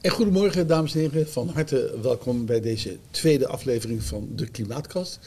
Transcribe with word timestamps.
En 0.00 0.10
goedemorgen, 0.10 0.66
dames 0.66 0.94
en 0.94 1.00
heren. 1.00 1.28
Van 1.28 1.48
harte 1.48 1.94
welkom 2.02 2.46
bij 2.46 2.60
deze 2.60 2.96
tweede 3.10 3.46
aflevering 3.46 4.02
van 4.02 4.28
de 4.34 4.48
Klimaatkast. 4.48 5.18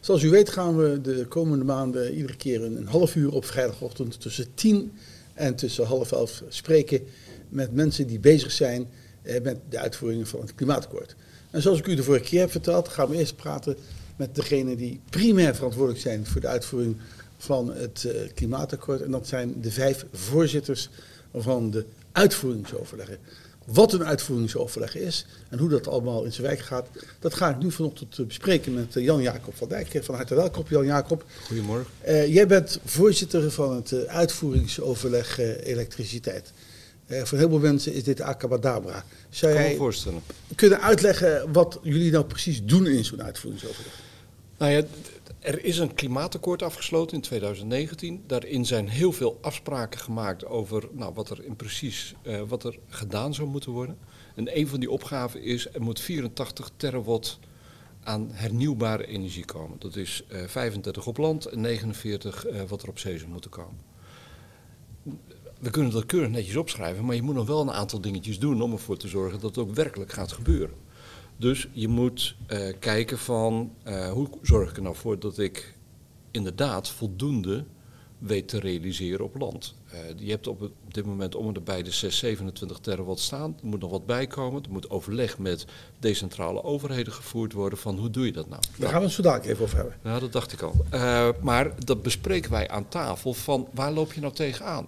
Zoals 0.00 0.22
u 0.22 0.30
weet 0.30 0.48
gaan 0.48 0.76
we 0.76 1.00
de 1.00 1.26
komende 1.28 1.64
maanden 1.64 2.14
iedere 2.14 2.36
keer 2.36 2.64
een 2.64 2.86
half 2.86 3.14
uur 3.14 3.32
op 3.32 3.44
vrijdagochtend 3.44 4.20
tussen 4.20 4.54
tien 4.54 4.92
en 5.34 5.54
tussen 5.54 5.86
half 5.86 6.12
elf 6.12 6.42
spreken 6.48 7.00
met 7.48 7.74
mensen 7.74 8.06
die 8.06 8.18
bezig 8.18 8.52
zijn 8.52 8.88
eh, 9.22 9.42
met 9.42 9.56
de 9.68 9.78
uitvoering 9.78 10.28
van 10.28 10.40
het 10.40 10.54
klimaatakkoord. 10.54 11.16
En 11.50 11.62
zoals 11.62 11.78
ik 11.78 11.86
u 11.86 11.94
de 11.94 12.02
vorige 12.02 12.24
keer 12.24 12.40
heb 12.40 12.50
verteld, 12.50 12.88
gaan 12.88 13.08
we 13.08 13.16
eerst 13.16 13.36
praten 13.36 13.76
met 14.16 14.34
degenen 14.34 14.76
die 14.76 15.00
primair 15.10 15.54
verantwoordelijk 15.54 16.02
zijn 16.02 16.26
voor 16.26 16.40
de 16.40 16.48
uitvoering 16.48 16.96
van 17.38 17.72
het 17.72 18.04
eh, 18.04 18.32
klimaatakkoord. 18.34 19.02
En 19.02 19.10
dat 19.10 19.26
zijn 19.26 19.60
de 19.60 19.70
vijf 19.70 20.06
voorzitters 20.12 20.88
van 21.34 21.70
de 21.70 21.84
uitvoeringsoverleggen. 22.12 23.18
Wat 23.72 23.92
een 23.92 24.04
uitvoeringsoverleg 24.04 24.96
is 24.96 25.26
en 25.48 25.58
hoe 25.58 25.68
dat 25.68 25.88
allemaal 25.88 26.24
in 26.24 26.32
zijn 26.32 26.46
werk 26.46 26.60
gaat, 26.60 26.86
dat 27.18 27.34
ga 27.34 27.48
ik 27.48 27.58
nu 27.58 27.70
vanochtend 27.70 28.26
bespreken 28.26 28.74
met 28.74 28.96
eh, 28.96 29.04
Jan-Jacob 29.04 29.56
van 29.56 29.68
Dijk. 29.68 30.00
Van 30.02 30.14
harte 30.14 30.34
welkom, 30.34 30.64
Jan-Jacob. 30.68 31.24
Goedemorgen. 31.46 31.86
Uh, 32.08 32.34
jij 32.34 32.46
bent 32.46 32.80
voorzitter 32.84 33.50
van 33.50 33.76
het 33.76 34.06
uitvoeringsoverleg 34.06 35.40
uh, 35.40 35.66
elektriciteit. 35.66 36.52
Uh, 37.06 37.22
voor 37.22 37.38
heel 37.38 37.48
veel 37.48 37.58
mensen 37.58 37.92
is 37.92 38.04
dit 38.04 38.20
acabadabra. 38.20 39.04
Zou 39.30 39.52
jij 39.52 39.76
voorstellen. 39.76 40.22
kunnen 40.54 40.80
uitleggen 40.80 41.52
wat 41.52 41.78
jullie 41.82 42.10
nou 42.10 42.24
precies 42.24 42.64
doen 42.64 42.86
in 42.86 43.04
zo'n 43.04 43.22
uitvoeringsoverleg? 43.22 43.92
Nou 44.58 44.72
ja, 44.72 44.82
er 45.40 45.64
is 45.64 45.78
een 45.78 45.94
klimaatakkoord 45.94 46.62
afgesloten 46.62 47.16
in 47.16 47.22
2019. 47.22 48.24
Daarin 48.26 48.66
zijn 48.66 48.88
heel 48.88 49.12
veel 49.12 49.38
afspraken 49.40 50.00
gemaakt 50.00 50.46
over 50.46 50.88
nou, 50.92 51.14
wat 51.14 51.30
er 51.30 51.44
in 51.44 51.56
precies 51.56 52.14
uh, 52.22 52.40
wat 52.48 52.64
er 52.64 52.78
gedaan 52.88 53.34
zou 53.34 53.48
moeten 53.48 53.72
worden. 53.72 53.98
En 54.34 54.58
een 54.58 54.68
van 54.68 54.80
die 54.80 54.90
opgaven 54.90 55.42
is, 55.42 55.72
er 55.72 55.82
moet 55.82 56.00
84 56.00 56.70
terawatt 56.76 57.38
aan 58.02 58.28
hernieuwbare 58.32 59.06
energie 59.06 59.44
komen. 59.44 59.78
Dat 59.78 59.96
is 59.96 60.24
uh, 60.32 60.44
35 60.46 61.06
op 61.06 61.16
land 61.16 61.46
en 61.46 61.60
49 61.60 62.48
uh, 62.48 62.62
wat 62.62 62.82
er 62.82 62.88
op 62.88 62.98
zee 62.98 63.18
zou 63.18 63.30
moeten 63.30 63.50
komen. 63.50 63.80
We 65.60 65.70
kunnen 65.70 65.92
dat 65.92 66.06
keurig 66.06 66.30
netjes 66.30 66.56
opschrijven, 66.56 67.04
maar 67.04 67.14
je 67.14 67.22
moet 67.22 67.34
nog 67.34 67.46
wel 67.46 67.60
een 67.60 67.72
aantal 67.72 68.00
dingetjes 68.00 68.38
doen 68.38 68.62
om 68.62 68.72
ervoor 68.72 68.96
te 68.96 69.08
zorgen 69.08 69.40
dat 69.40 69.56
het 69.56 69.64
ook 69.64 69.74
werkelijk 69.74 70.12
gaat 70.12 70.32
gebeuren. 70.32 70.74
Dus 71.38 71.68
je 71.72 71.88
moet 71.88 72.34
uh, 72.48 72.58
kijken 72.78 73.18
van 73.18 73.72
uh, 73.86 74.10
hoe 74.10 74.28
zorg 74.42 74.70
ik 74.70 74.76
er 74.76 74.82
nou 74.82 74.96
voor 74.96 75.18
dat 75.18 75.38
ik 75.38 75.74
inderdaad 76.30 76.88
voldoende 76.88 77.64
weet 78.18 78.48
te 78.48 78.60
realiseren 78.60 79.24
op 79.24 79.38
land. 79.38 79.74
Uh, 79.92 79.98
je 80.16 80.30
hebt 80.30 80.46
op 80.46 80.70
dit 80.88 81.04
moment 81.06 81.34
om 81.34 81.54
en 81.54 81.64
bij 81.64 81.82
de 81.82 81.90
6, 81.90 82.18
27 82.18 82.78
terawatt 82.78 83.20
staan. 83.20 83.56
Er 83.60 83.66
moet 83.66 83.80
nog 83.80 83.90
wat 83.90 84.06
bijkomen. 84.06 84.62
Er 84.62 84.70
moet 84.70 84.90
overleg 84.90 85.38
met 85.38 85.66
decentrale 85.98 86.64
overheden 86.64 87.12
gevoerd 87.12 87.52
worden 87.52 87.78
van 87.78 87.98
hoe 87.98 88.10
doe 88.10 88.26
je 88.26 88.32
dat 88.32 88.48
nou? 88.48 88.62
Daar 88.78 88.90
gaan 88.90 88.98
we 88.98 89.04
het 89.04 89.14
zo 89.14 89.22
dadelijk 89.22 89.50
even 89.50 89.64
over 89.64 89.76
hebben. 89.76 89.96
Ja, 90.04 90.18
dat 90.18 90.32
dacht 90.32 90.52
ik 90.52 90.62
al. 90.62 90.74
maar 91.40 91.84
dat 91.84 92.02
bespreken 92.02 92.50
wij 92.50 92.68
aan 92.68 92.88
tafel 92.88 93.34
van 93.34 93.68
waar 93.74 93.92
loop 93.92 94.12
je 94.12 94.20
nou 94.20 94.32
tegenaan? 94.32 94.86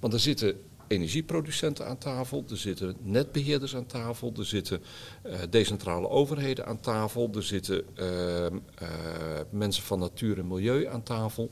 Want 0.00 0.12
er 0.12 0.20
zitten 0.20 0.60
energieproducenten 0.86 1.86
aan 1.86 1.98
tafel, 1.98 2.44
er 2.50 2.56
zitten 2.56 2.96
netbeheerders 3.02 3.76
aan 3.76 3.86
tafel, 3.86 4.32
er 4.38 4.46
zitten 4.46 4.82
uh, 5.26 5.32
decentrale 5.50 6.08
overheden 6.08 6.66
aan 6.66 6.80
tafel, 6.80 7.30
er 7.34 7.42
zitten 7.42 7.84
uh, 7.98 8.06
uh, 8.42 8.48
mensen 9.50 9.82
van 9.82 9.98
natuur 9.98 10.38
en 10.38 10.46
milieu 10.46 10.86
aan 10.86 11.02
tafel. 11.02 11.50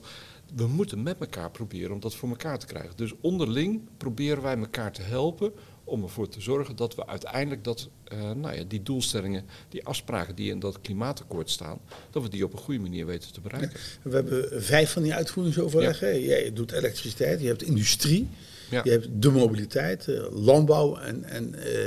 We 0.54 0.66
moeten 0.66 1.02
met 1.02 1.16
elkaar 1.20 1.50
proberen 1.50 1.92
om 1.92 2.00
dat 2.00 2.14
voor 2.14 2.28
elkaar 2.28 2.58
te 2.58 2.66
krijgen. 2.66 2.96
Dus 2.96 3.12
onderling 3.20 3.80
proberen 3.96 4.42
wij 4.42 4.56
elkaar 4.56 4.92
te 4.92 5.02
helpen 5.02 5.52
om 5.84 6.02
ervoor 6.02 6.28
te 6.28 6.40
zorgen 6.40 6.76
dat 6.76 6.94
we 6.94 7.06
uiteindelijk 7.06 7.64
dat, 7.64 7.88
nou 8.36 8.54
ja, 8.54 8.64
die 8.68 8.82
doelstellingen, 8.82 9.44
die 9.68 9.84
afspraken 9.84 10.34
die 10.34 10.50
in 10.50 10.58
dat 10.58 10.80
klimaatakkoord 10.80 11.50
staan, 11.50 11.78
dat 12.10 12.22
we 12.22 12.28
die 12.28 12.44
op 12.44 12.52
een 12.52 12.58
goede 12.58 12.80
manier 12.80 13.06
weten 13.06 13.32
te 13.32 13.40
bereiken. 13.40 13.80
Ja, 14.02 14.10
we 14.10 14.14
hebben 14.14 14.62
vijf 14.62 14.92
van 14.92 15.02
die 15.02 15.14
uitvoeringsoverleggen. 15.14 16.20
Ja. 16.20 16.26
Jij 16.26 16.52
doet 16.52 16.72
elektriciteit, 16.72 17.40
je 17.40 17.46
hebt 17.46 17.62
industrie. 17.62 18.28
Ja. 18.74 18.80
Je 18.84 18.90
hebt 18.90 19.08
de 19.12 19.30
mobiliteit, 19.30 20.06
uh, 20.06 20.22
landbouw 20.30 20.96
en, 20.96 21.24
en 21.24 21.54
uh, 21.54 21.86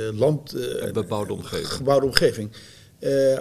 uh, 0.00 0.18
land, 0.18 0.54
en 0.54 0.92
bebouwde 0.92 1.32
omgeving. 1.32 1.68
Gebouwde 1.68 2.06
omgeving. 2.06 2.50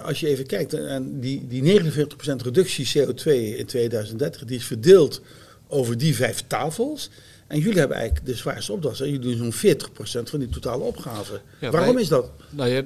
als 0.03 0.19
je 0.19 0.27
even 0.27 0.45
kijkt, 0.45 0.73
en 0.73 1.19
die, 1.19 1.47
die 1.47 1.81
49% 1.81 2.03
reductie 2.43 2.87
CO2 2.87 3.23
in 3.57 3.65
2030, 3.65 4.45
die 4.45 4.57
is 4.57 4.65
verdeeld 4.65 5.21
over 5.67 5.97
die 5.97 6.15
vijf 6.15 6.43
tafels. 6.47 7.09
En 7.47 7.59
jullie 7.59 7.79
hebben 7.79 7.97
eigenlijk 7.97 8.25
de 8.25 8.35
zwaarste 8.35 8.71
opdracht. 8.71 8.97
Jullie 8.97 9.19
doen 9.19 9.51
zo'n 9.51 9.75
40% 9.75 10.29
van 10.29 10.39
die 10.39 10.49
totale 10.49 10.83
opgave. 10.83 11.41
Ja, 11.59 11.71
Waarom 11.71 11.93
wij, 11.93 12.03
is 12.03 12.09
dat? 12.09 12.31
Nou 12.49 12.69
ja, 12.69 12.83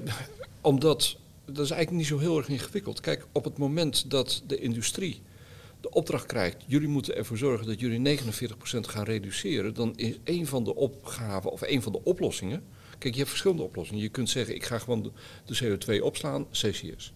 omdat, 0.62 1.16
dat 1.46 1.66
is 1.66 1.72
eigenlijk 1.72 1.92
niet 1.92 2.08
zo 2.08 2.20
heel 2.20 2.38
erg 2.38 2.48
ingewikkeld. 2.48 3.00
Kijk, 3.00 3.26
op 3.32 3.44
het 3.44 3.58
moment 3.58 4.12
dat 4.12 4.44
de 4.48 4.58
industrie 4.58 5.22
de 5.84 5.90
opdracht 5.90 6.26
krijgt, 6.26 6.64
jullie 6.68 6.88
moeten 6.88 7.16
ervoor 7.16 7.38
zorgen 7.38 7.68
dat 7.68 7.80
jullie 7.80 8.20
49% 8.20 8.22
gaan 8.80 9.04
reduceren, 9.04 9.74
dan 9.74 9.94
is 9.96 10.18
een 10.24 10.48
van 10.48 10.64
de 10.64 10.76
opgaven 10.76 11.52
of 11.52 11.62
een 11.62 11.82
van 11.82 11.92
de 11.92 12.04
oplossingen. 12.04 12.64
Kijk, 12.98 13.14
je 13.14 13.20
hebt 13.20 13.30
verschillende 13.30 13.64
oplossingen. 13.64 14.02
Je 14.02 14.10
kunt 14.10 14.30
zeggen, 14.30 14.56
ik 14.56 14.64
ga 14.64 14.80
gewoon 14.80 15.12
de, 15.46 15.78
CO2 15.78 16.02
opslaan, 16.02 16.48
CCS. 16.52 17.14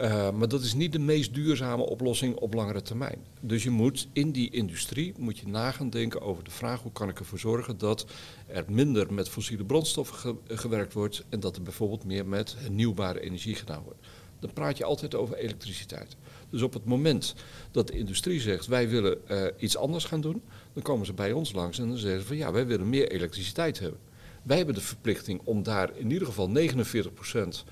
Uh, 0.00 0.30
maar 0.30 0.48
dat 0.48 0.62
is 0.62 0.74
niet 0.74 0.92
de 0.92 0.98
meest 0.98 1.34
duurzame 1.34 1.82
oplossing 1.82 2.36
op 2.36 2.54
langere 2.54 2.82
termijn. 2.82 3.18
Dus 3.40 3.62
je 3.62 3.70
moet 3.70 4.08
in 4.12 4.32
die 4.32 4.50
industrie 4.50 5.14
moet 5.18 5.38
je 5.38 5.48
nagaan 5.48 5.90
denken 5.90 6.20
over 6.20 6.44
de 6.44 6.50
vraag 6.50 6.82
hoe 6.82 6.92
kan 6.92 7.08
ik 7.08 7.18
ervoor 7.18 7.38
zorgen 7.38 7.78
dat 7.78 8.06
er 8.46 8.64
minder 8.68 9.12
met 9.12 9.28
fossiele 9.28 9.64
brandstoffen 9.64 10.16
ge 10.16 10.36
gewerkt 10.46 10.92
wordt 10.92 11.24
en 11.28 11.40
dat 11.40 11.56
er 11.56 11.62
bijvoorbeeld 11.62 12.04
meer 12.04 12.26
met 12.26 12.54
hernieuwbare 12.58 13.20
energie 13.20 13.54
gedaan 13.54 13.82
wordt. 13.82 14.06
Dan 14.42 14.52
praat 14.52 14.78
je 14.78 14.84
altijd 14.84 15.14
over 15.14 15.36
elektriciteit. 15.36 16.16
Dus 16.50 16.62
op 16.62 16.72
het 16.72 16.84
moment 16.84 17.34
dat 17.70 17.86
de 17.86 17.98
industrie 17.98 18.40
zegt 18.40 18.66
wij 18.66 18.88
willen 18.88 19.18
uh, 19.30 19.46
iets 19.58 19.76
anders 19.76 20.04
gaan 20.04 20.20
doen, 20.20 20.42
dan 20.72 20.82
komen 20.82 21.06
ze 21.06 21.12
bij 21.12 21.32
ons 21.32 21.52
langs 21.52 21.78
en 21.78 21.88
dan 21.88 21.96
zeggen 21.96 22.20
ze 22.20 22.26
van 22.26 22.36
ja, 22.36 22.52
wij 22.52 22.66
willen 22.66 22.88
meer 22.88 23.10
elektriciteit 23.10 23.78
hebben. 23.78 24.00
Wij 24.42 24.56
hebben 24.56 24.74
de 24.74 24.80
verplichting 24.80 25.40
om 25.44 25.62
daar 25.62 25.96
in 25.96 26.10
ieder 26.10 26.26
geval 26.26 26.50
49% 26.50 27.64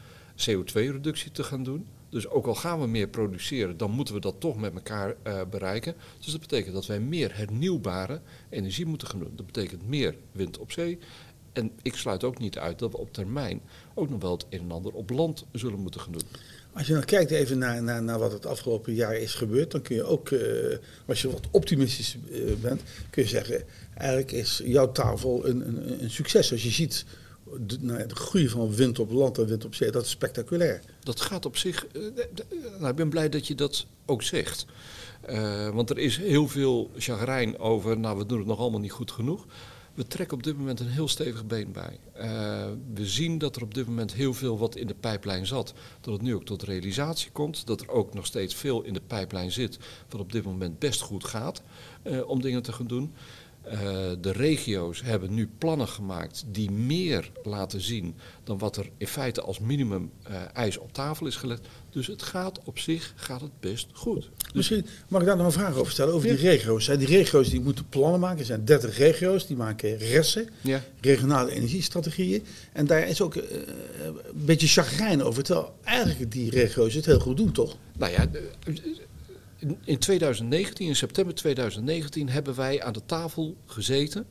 CO2-reductie 0.48 1.30
te 1.30 1.42
gaan 1.42 1.62
doen. 1.62 1.86
Dus 2.09 2.28
ook 2.28 2.47
al 2.47 2.54
gaan 2.54 2.80
we 2.80 2.86
meer 2.86 3.09
produceren, 3.09 3.76
dan 3.76 3.91
moeten 3.91 4.14
we 4.14 4.20
dat 4.20 4.41
toch 4.41 4.56
met 4.56 4.75
elkaar 4.75 5.14
uh, 5.26 5.41
bereiken. 5.50 5.94
Dus 6.19 6.32
dat 6.32 6.41
betekent 6.41 6.75
dat 6.75 6.86
wij 6.86 7.00
meer 7.00 7.36
hernieuwbare 7.36 8.20
energie 8.48 8.86
moeten 8.86 9.09
gaan 9.09 9.19
doen. 9.19 9.32
Dat 9.36 9.47
betekent 9.47 9.88
meer 9.88 10.16
wind 10.32 10.59
op 10.59 10.72
zee. 10.72 10.98
En 11.53 11.72
ik 11.82 11.94
sluit 11.94 12.25
ook 12.25 12.38
niet 12.38 12.59
uit 12.59 12.78
dat 12.78 12.91
we 12.91 12.98
op 12.98 13.12
termijn 13.12 13.60
ook 13.94 14.09
nog 14.09 14.20
wel 14.20 14.32
het 14.32 14.47
een 14.50 14.60
en 14.60 14.70
ander 14.70 14.92
op 14.92 15.10
land 15.10 15.44
zullen 15.53 15.80
moeten 15.80 16.00
gaan 16.00 16.12
doen. 16.12 16.26
Als 16.72 16.86
je 16.86 16.92
dan 16.92 17.04
kijkt 17.04 17.31
even 17.31 17.58
naar, 17.58 17.82
naar, 17.82 18.03
naar 18.03 18.19
wat 18.19 18.32
het 18.32 18.47
afgelopen 18.47 18.94
jaar 18.94 19.16
is 19.16 19.34
gebeurd, 19.34 19.70
dan 19.70 19.82
kun 19.82 19.97
je 19.97 20.04
ook, 20.04 20.31
uh, 20.31 20.41
als 21.06 21.22
je 21.22 21.31
wat 21.31 21.48
optimistisch 21.50 22.16
uh, 22.31 22.53
bent, 22.60 22.82
kun 23.10 23.22
je 23.22 23.28
zeggen, 23.28 23.64
eigenlijk 23.94 24.32
is 24.32 24.60
jouw 24.64 24.92
tafel 24.92 25.47
een, 25.47 25.69
een, 25.69 26.03
een 26.03 26.10
succes. 26.10 26.53
Als 26.53 26.62
je 26.62 26.70
ziet 26.70 27.04
de, 27.59 27.76
nou, 27.80 28.06
de 28.06 28.14
groei 28.14 28.48
van 28.48 28.75
wind 28.75 28.98
op 28.98 29.10
land 29.10 29.38
en 29.38 29.47
wind 29.47 29.64
op 29.64 29.75
zee, 29.75 29.91
dat 29.91 30.04
is 30.04 30.10
spectaculair. 30.10 30.80
Dat 31.03 31.20
gaat 31.20 31.47
op 31.47 31.56
zich, 31.56 31.86
uh, 31.92 32.03
nou, 32.78 32.91
ik 32.91 32.97
ben 32.97 33.09
blij 33.09 33.28
dat 33.28 33.47
je 33.47 33.54
dat 33.54 33.86
ook 34.06 34.22
zegt. 34.22 34.66
want 35.72 35.91
er 35.91 35.98
is 35.98 36.16
heel 36.16 36.48
veel 36.48 36.91
chagrijn 36.97 37.59
over, 37.59 37.98
nou 37.98 38.19
we 38.19 38.26
doen 38.26 38.38
het 38.38 38.47
nog 38.47 38.59
allemaal 38.59 38.80
niet 38.80 38.92
goed 38.92 39.10
genoeg. 39.10 39.47
We 40.00 40.06
trekken 40.06 40.36
op 40.36 40.42
dit 40.42 40.56
moment 40.56 40.80
een 40.80 40.88
heel 40.88 41.08
stevig 41.08 41.46
been 41.46 41.72
bij. 41.72 41.98
Uh, 42.16 42.22
we 42.94 43.06
zien 43.06 43.38
dat 43.38 43.56
er 43.56 43.62
op 43.62 43.74
dit 43.74 43.86
moment 43.86 44.12
heel 44.12 44.34
veel 44.34 44.58
wat 44.58 44.76
in 44.76 44.86
de 44.86 44.94
pijplijn 44.94 45.46
zat, 45.46 45.74
dat 46.00 46.12
het 46.12 46.22
nu 46.22 46.34
ook 46.34 46.44
tot 46.44 46.62
realisatie 46.62 47.30
komt. 47.30 47.66
Dat 47.66 47.80
er 47.80 47.88
ook 47.88 48.14
nog 48.14 48.26
steeds 48.26 48.54
veel 48.54 48.82
in 48.82 48.92
de 48.92 49.00
pijplijn 49.06 49.52
zit, 49.52 49.78
wat 50.08 50.20
op 50.20 50.32
dit 50.32 50.44
moment 50.44 50.78
best 50.78 51.00
goed 51.00 51.24
gaat 51.24 51.62
uh, 52.04 52.28
om 52.28 52.40
dingen 52.40 52.62
te 52.62 52.72
gaan 52.72 52.86
doen. 52.86 53.12
Uh, 53.66 53.72
de 54.21 54.32
regio's 54.32 55.03
hebben 55.03 55.34
nu 55.34 55.48
plannen 55.59 55.88
gemaakt 55.88 56.44
die 56.47 56.71
meer 56.71 57.31
laten 57.43 57.81
zien 57.81 58.15
dan 58.45 58.59
wat 58.59 58.77
er 58.77 58.91
in 58.97 59.07
feite 59.07 59.41
als 59.41 59.59
minimum 59.59 60.10
uh, 60.30 60.36
eis 60.53 60.78
op 60.78 60.92
tafel 60.92 61.27
is 61.27 61.36
gelegd. 61.36 61.66
Dus 61.91 62.07
het 62.07 62.22
gaat 62.22 62.60
op 62.65 62.78
zich 62.78 63.12
gaat 63.16 63.41
het 63.41 63.60
best 63.60 63.89
goed. 63.92 64.30
Dus 64.36 64.53
Misschien 64.54 64.86
mag 65.09 65.21
ik 65.21 65.27
daar 65.27 65.36
nog 65.36 65.47
een 65.47 65.53
vraag 65.53 65.77
over 65.77 65.92
stellen 65.92 66.15
over 66.15 66.28
ja. 66.28 66.34
die 66.34 66.48
regio's. 66.48 66.86
Die 66.86 67.07
regio's 67.07 67.48
die 67.48 67.60
moeten 67.60 67.89
plannen 67.89 68.21
maken. 68.21 68.39
Er 68.39 68.45
zijn 68.45 68.65
30 68.65 68.97
regio's 68.98 69.47
die 69.47 69.57
maken 69.57 69.97
ressen, 69.97 70.48
ja. 70.60 70.83
regionale 71.01 71.51
energiestrategieën. 71.51 72.45
En 72.72 72.86
daar 72.86 73.09
is 73.09 73.21
ook 73.21 73.34
uh, 73.34 73.42
een 74.03 74.45
beetje 74.45 74.66
chagrijn 74.66 75.22
over. 75.22 75.42
Terwijl 75.42 75.74
eigenlijk 75.83 76.33
die 76.33 76.51
regio's 76.51 76.95
het 76.95 77.06
heel 77.06 77.21
goed 77.21 77.36
doen, 77.36 77.53
toch? 77.53 77.77
Nou 77.98 78.13
ja. 78.13 78.30
In 79.84 79.98
2019, 79.98 80.86
in 80.86 80.97
september 80.97 81.34
2019, 81.34 82.28
hebben 82.28 82.54
wij 82.54 82.83
aan 82.83 82.92
de 82.92 83.07
tafel 83.07 83.57
gezeten. 83.66 84.27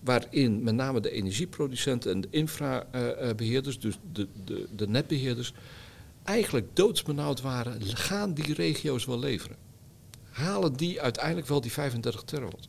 Waarin 0.00 0.62
met 0.62 0.74
name 0.74 1.00
de 1.00 1.10
energieproducenten 1.10 2.12
en 2.12 2.20
de 2.20 2.28
infrabeheerders, 2.30 3.80
dus 3.80 3.98
de, 4.12 4.28
de, 4.44 4.68
de 4.76 4.88
netbeheerders, 4.88 5.52
eigenlijk 6.22 6.66
doodsbenauwd 6.72 7.40
waren. 7.40 7.82
Gaan 7.82 8.34
die 8.34 8.54
regio's 8.54 9.04
wel 9.04 9.18
leveren? 9.18 9.56
Halen 10.30 10.72
die 10.72 11.00
uiteindelijk 11.00 11.46
wel 11.46 11.60
die 11.60 11.72
35 11.72 12.22
terawatt? 12.22 12.68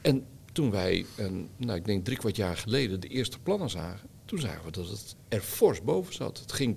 En 0.00 0.24
toen 0.52 0.70
wij, 0.70 1.06
een, 1.16 1.48
nou, 1.56 1.78
ik 1.78 1.84
denk 1.84 2.04
drie 2.04 2.16
kwart 2.16 2.36
jaar 2.36 2.56
geleden, 2.56 3.00
de 3.00 3.08
eerste 3.08 3.38
plannen 3.38 3.70
zagen, 3.70 4.08
toen 4.28 4.38
zagen 4.38 4.64
we 4.64 4.70
dat 4.70 4.88
het 4.88 5.16
er 5.28 5.40
fors 5.40 5.82
boven 5.82 6.14
zat. 6.14 6.38
Het 6.38 6.52
ging, 6.52 6.76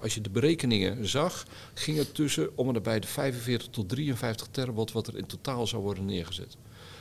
als 0.00 0.14
je 0.14 0.20
de 0.20 0.30
berekeningen 0.30 1.08
zag, 1.08 1.46
ging 1.74 1.96
het 1.96 2.14
tussen 2.14 2.56
om 2.56 2.68
en 2.68 2.74
nabij 2.74 3.00
de 3.00 3.06
45 3.06 3.68
tot 3.68 3.88
53 3.88 4.46
terawatt 4.50 4.92
wat 4.92 5.06
er 5.06 5.16
in 5.16 5.26
totaal 5.26 5.66
zou 5.66 5.82
worden 5.82 6.04
neergezet. 6.04 6.56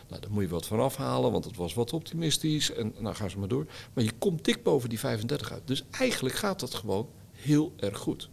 Nou, 0.07 0.21
daar 0.21 0.31
moet 0.31 0.43
je 0.43 0.49
wat 0.49 0.65
van 0.65 0.79
afhalen, 0.79 1.31
want 1.31 1.45
het 1.45 1.55
was 1.55 1.73
wat 1.73 1.93
optimistisch 1.93 2.71
en 2.71 2.93
nou 2.99 3.15
gaan 3.15 3.29
ze 3.29 3.39
maar 3.39 3.47
door. 3.47 3.65
Maar 3.93 4.03
je 4.03 4.11
komt 4.19 4.45
dik 4.45 4.63
boven 4.63 4.89
die 4.89 4.99
35 4.99 5.51
uit. 5.51 5.67
Dus 5.67 5.83
eigenlijk 5.91 6.35
gaat 6.35 6.59
dat 6.59 6.73
gewoon 6.73 7.09
heel 7.31 7.73
erg 7.75 7.97
goed. 7.97 8.29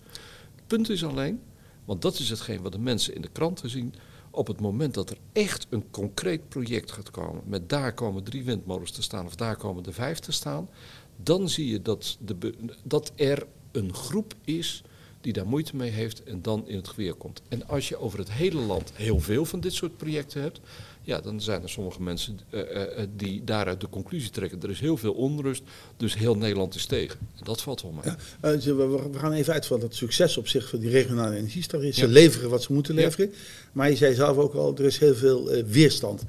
Het 0.55 0.67
punt 0.67 0.89
is 0.89 1.05
alleen, 1.05 1.41
want 1.85 2.03
dat 2.03 2.19
is 2.19 2.31
hetgeen 2.31 2.63
wat 2.63 2.73
de 2.73 2.79
mensen 2.79 3.15
in 3.15 3.23
de 3.23 3.31
kranten 3.33 3.71
zien. 3.71 3.95
Op 4.31 4.47
het 4.47 4.61
moment 4.61 4.95
dat 4.95 5.11
er 5.11 5.19
echt 5.33 5.67
een 5.71 5.91
concreet 5.91 6.49
project 6.49 6.93
gaat 6.93 7.11
komen, 7.11 7.43
met 7.47 7.69
daar 7.69 7.95
komen 7.95 8.25
drie 8.25 8.45
windmolens 8.45 8.91
te 8.91 9.03
staan 9.03 9.27
of 9.27 9.35
daar 9.35 9.57
komen 9.57 9.85
er 9.85 9.93
vijf 9.93 10.19
te 10.19 10.33
staan, 10.33 10.69
dan 11.17 11.49
zie 11.49 11.71
je 11.71 11.83
dat, 11.83 12.17
de, 12.21 12.55
dat 12.85 13.13
er 13.17 13.47
een 13.73 13.95
groep 13.95 14.35
is 14.45 14.83
die 15.21 15.33
daar 15.33 15.47
moeite 15.47 15.77
mee 15.77 15.91
heeft 15.91 16.23
en 16.23 16.43
dan 16.43 16.69
in 16.69 16.77
het 16.77 16.89
geweer 16.89 17.15
komt. 17.15 17.43
En 17.49 17.69
als 17.69 17.89
je 17.89 17.97
over 17.97 18.19
het 18.19 18.33
hele 18.33 18.61
land 18.61 18.93
heel 18.95 19.21
veel 19.21 19.45
van 19.45 19.61
dit 19.61 19.73
soort 19.73 19.97
projecten 19.97 20.41
hebt, 20.43 20.61
ja, 21.03 21.21
dan 21.21 21.41
zijn 21.41 21.63
er 21.63 21.69
sommige 21.69 22.03
mensen 22.03 22.41
uh, 22.51 22.61
uh, 22.61 22.87
die 23.17 23.45
daaruit 23.45 23.81
de 23.81 23.89
conclusie 23.89 24.31
trekken. 24.31 24.63
Er 24.63 24.71
is 24.71 24.81
heel 24.81 24.97
veel 24.97 25.13
onrust, 25.13 25.63
dus 25.97 26.15
heel 26.15 26.37
Nederland 26.37 26.75
is 26.75 26.87
tegen. 26.87 27.19
En 27.21 27.45
dat 27.45 27.63
valt 27.63 27.83
wel 27.83 27.93
mee. 27.93 28.15
Ja, 28.43 28.53
uh, 28.53 29.11
we 29.13 29.19
gaan 29.19 29.33
even 29.33 29.53
uit 29.53 29.67
van 29.67 29.81
dat 29.81 29.95
succes 29.95 30.37
op 30.37 30.49
zich 30.49 30.69
van 30.69 30.79
die 30.79 30.91
regionale 30.91 31.37
energiestar 31.37 31.93
Ze 31.93 32.09
leveren 32.09 32.51
wat 32.51 32.63
ze 32.63 32.73
moeten 32.73 32.95
leveren. 32.95 33.31
Ja. 33.31 33.37
Maar 33.73 33.91
je 33.91 33.97
zei 33.97 34.15
zelf 34.15 34.37
ook 34.37 34.55
al, 34.55 34.77
er 34.77 34.85
is 34.85 34.99
heel 34.99 35.15
veel 35.15 35.65
weerstand. 35.67 36.25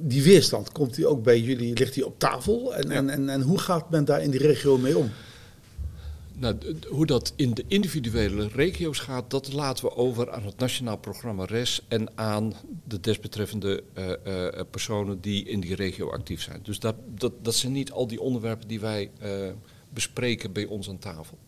Die 0.00 0.22
weerstand, 0.22 0.72
komt 0.72 0.94
die 0.94 1.06
ook 1.06 1.22
bij 1.22 1.40
jullie, 1.40 1.78
ligt 1.78 1.94
die 1.94 2.06
op 2.06 2.18
tafel? 2.18 2.74
En, 2.74 2.88
ja. 2.88 2.94
en, 2.94 3.10
en, 3.10 3.28
en 3.28 3.42
hoe 3.42 3.58
gaat 3.58 3.90
men 3.90 4.04
daar 4.04 4.22
in 4.22 4.30
die 4.30 4.40
regio 4.40 4.78
mee 4.78 4.98
om? 4.98 5.10
Nou, 6.36 6.56
hoe 6.88 7.06
dat 7.06 7.32
in 7.36 7.54
de 7.54 7.64
individuele 7.68 8.48
regio's 8.48 8.98
gaat, 8.98 9.30
dat 9.30 9.52
laten 9.52 9.84
we 9.84 9.96
over 9.96 10.30
aan 10.30 10.44
het 10.44 10.58
Nationaal 10.58 10.96
Programma 10.96 11.44
RES 11.44 11.84
en 11.88 12.18
aan 12.18 12.54
de 12.84 13.00
desbetreffende 13.00 13.82
uh, 13.98 14.12
uh, 14.26 14.60
personen 14.70 15.20
die 15.20 15.44
in 15.44 15.60
die 15.60 15.74
regio 15.74 16.10
actief 16.10 16.42
zijn. 16.42 16.60
Dus 16.62 16.78
dat, 16.78 16.94
dat, 17.14 17.32
dat 17.42 17.54
zijn 17.54 17.72
niet 17.72 17.92
al 17.92 18.06
die 18.06 18.20
onderwerpen 18.20 18.68
die 18.68 18.80
wij 18.80 19.10
bespreken 19.92 20.52
bij 20.52 20.64
ons 20.64 20.88
aan 20.88 20.98
tafel. 20.98 21.38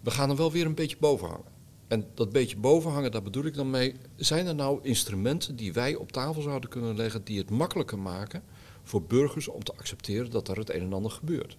We 0.00 0.10
gaan 0.10 0.30
er 0.30 0.36
wel 0.36 0.52
weer 0.52 0.66
een 0.66 0.74
beetje 0.74 0.96
boven 1.00 1.28
hangen. 1.28 1.55
En 1.88 2.06
dat 2.14 2.32
beetje 2.32 2.56
boven 2.56 2.90
hangen, 2.90 3.10
daar 3.10 3.22
bedoel 3.22 3.44
ik 3.44 3.54
dan 3.54 3.70
mee. 3.70 3.94
Zijn 4.16 4.46
er 4.46 4.54
nou 4.54 4.78
instrumenten 4.82 5.56
die 5.56 5.72
wij 5.72 5.94
op 5.94 6.12
tafel 6.12 6.42
zouden 6.42 6.70
kunnen 6.70 6.96
leggen 6.96 7.24
die 7.24 7.38
het 7.38 7.50
makkelijker 7.50 7.98
maken 7.98 8.42
voor 8.82 9.02
burgers 9.02 9.48
om 9.48 9.64
te 9.64 9.74
accepteren 9.76 10.30
dat 10.30 10.48
er 10.48 10.58
het 10.58 10.70
een 10.70 10.80
en 10.80 10.92
ander 10.92 11.10
gebeurt? 11.10 11.56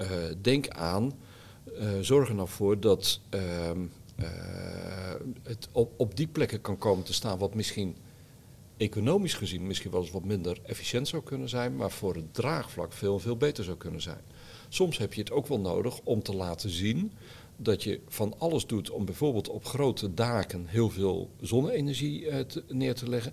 Uh, 0.00 0.06
denk 0.42 0.68
aan, 0.68 1.12
uh, 1.78 1.88
zorg 2.00 2.28
er 2.28 2.34
nou 2.34 2.48
voor 2.48 2.80
dat 2.80 3.20
uh, 3.34 3.40
het 5.42 5.68
op, 5.72 5.92
op, 5.96 6.16
die 6.16 6.26
plekken 6.26 6.60
kan 6.60 6.78
komen 6.78 7.04
te 7.04 7.12
staan 7.12 7.38
wat 7.38 7.54
misschien 7.54 7.96
economisch 8.76 9.34
gezien 9.34 9.66
misschien 9.66 9.90
wel 9.90 10.00
eens 10.00 10.10
wat 10.10 10.24
minder 10.24 10.58
efficiënt 10.62 11.08
zou 11.08 11.22
kunnen 11.22 11.48
zijn, 11.48 11.76
maar 11.76 11.90
voor 11.90 12.14
het 12.14 12.34
draagvlak 12.34 12.92
veel, 12.92 13.18
veel 13.18 13.36
beter 13.36 13.64
zou 13.64 13.76
kunnen 13.76 14.02
zijn. 14.02 14.20
Soms 14.68 14.98
heb 14.98 15.14
je 15.14 15.20
het 15.20 15.30
ook 15.30 15.46
wel 15.46 15.60
nodig 15.60 16.00
om 16.04 16.22
te 16.22 16.34
laten 16.34 16.70
zien 16.70 17.12
dat 17.56 17.82
je 17.82 18.00
van 18.08 18.34
alles 18.38 18.66
doet 18.66 18.90
om 18.90 19.04
bijvoorbeeld 19.04 19.48
op 19.48 19.64
grote 19.64 20.14
daken 20.14 20.66
heel 20.66 20.90
veel 20.90 21.30
zonne-energie 21.40 22.46
te, 22.46 22.64
neer 22.68 22.94
te 22.94 23.08
leggen. 23.08 23.32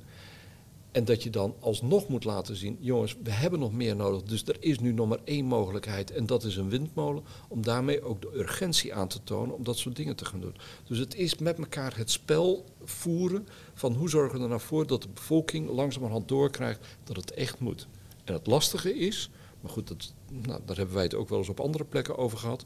En 0.91 1.06
dat 1.06 1.23
je 1.23 1.29
dan 1.29 1.56
alsnog 1.59 2.07
moet 2.07 2.23
laten 2.23 2.56
zien, 2.56 2.77
jongens, 2.79 3.15
we 3.23 3.31
hebben 3.31 3.59
nog 3.59 3.73
meer 3.73 3.95
nodig. 3.95 4.23
Dus 4.23 4.44
er 4.44 4.57
is 4.59 4.79
nu 4.79 4.94
nog 4.94 5.07
maar 5.07 5.19
één 5.23 5.45
mogelijkheid 5.45 6.12
en 6.12 6.25
dat 6.25 6.44
is 6.44 6.56
een 6.56 6.69
windmolen. 6.69 7.23
Om 7.47 7.63
daarmee 7.63 8.03
ook 8.03 8.21
de 8.21 8.31
urgentie 8.33 8.94
aan 8.94 9.07
te 9.07 9.23
tonen 9.23 9.56
om 9.56 9.63
dat 9.63 9.77
soort 9.77 9.95
dingen 9.95 10.15
te 10.15 10.25
gaan 10.25 10.41
doen. 10.41 10.56
Dus 10.88 10.97
het 10.97 11.15
is 11.15 11.38
met 11.38 11.57
elkaar 11.57 11.97
het 11.97 12.12
spel 12.12 12.65
voeren 12.83 13.47
van 13.73 13.94
hoe 13.94 14.09
zorgen 14.09 14.38
we 14.38 14.44
er 14.44 14.50
nou 14.50 14.62
voor 14.62 14.88
dat 14.88 15.01
de 15.01 15.09
bevolking 15.13 15.69
langzamerhand 15.69 16.27
doorkrijgt 16.27 16.97
dat 17.03 17.15
het 17.15 17.33
echt 17.33 17.59
moet. 17.59 17.88
En 18.23 18.33
het 18.33 18.47
lastige 18.47 18.95
is, 18.95 19.29
maar 19.62 19.71
goed, 19.71 19.88
dat, 19.88 20.13
nou, 20.29 20.62
daar 20.65 20.77
hebben 20.77 20.95
wij 20.95 21.03
het 21.03 21.15
ook 21.15 21.29
wel 21.29 21.38
eens 21.38 21.50
op 21.50 21.59
andere 21.59 21.83
plekken 21.83 22.18
over 22.18 22.38
gehad. 22.38 22.65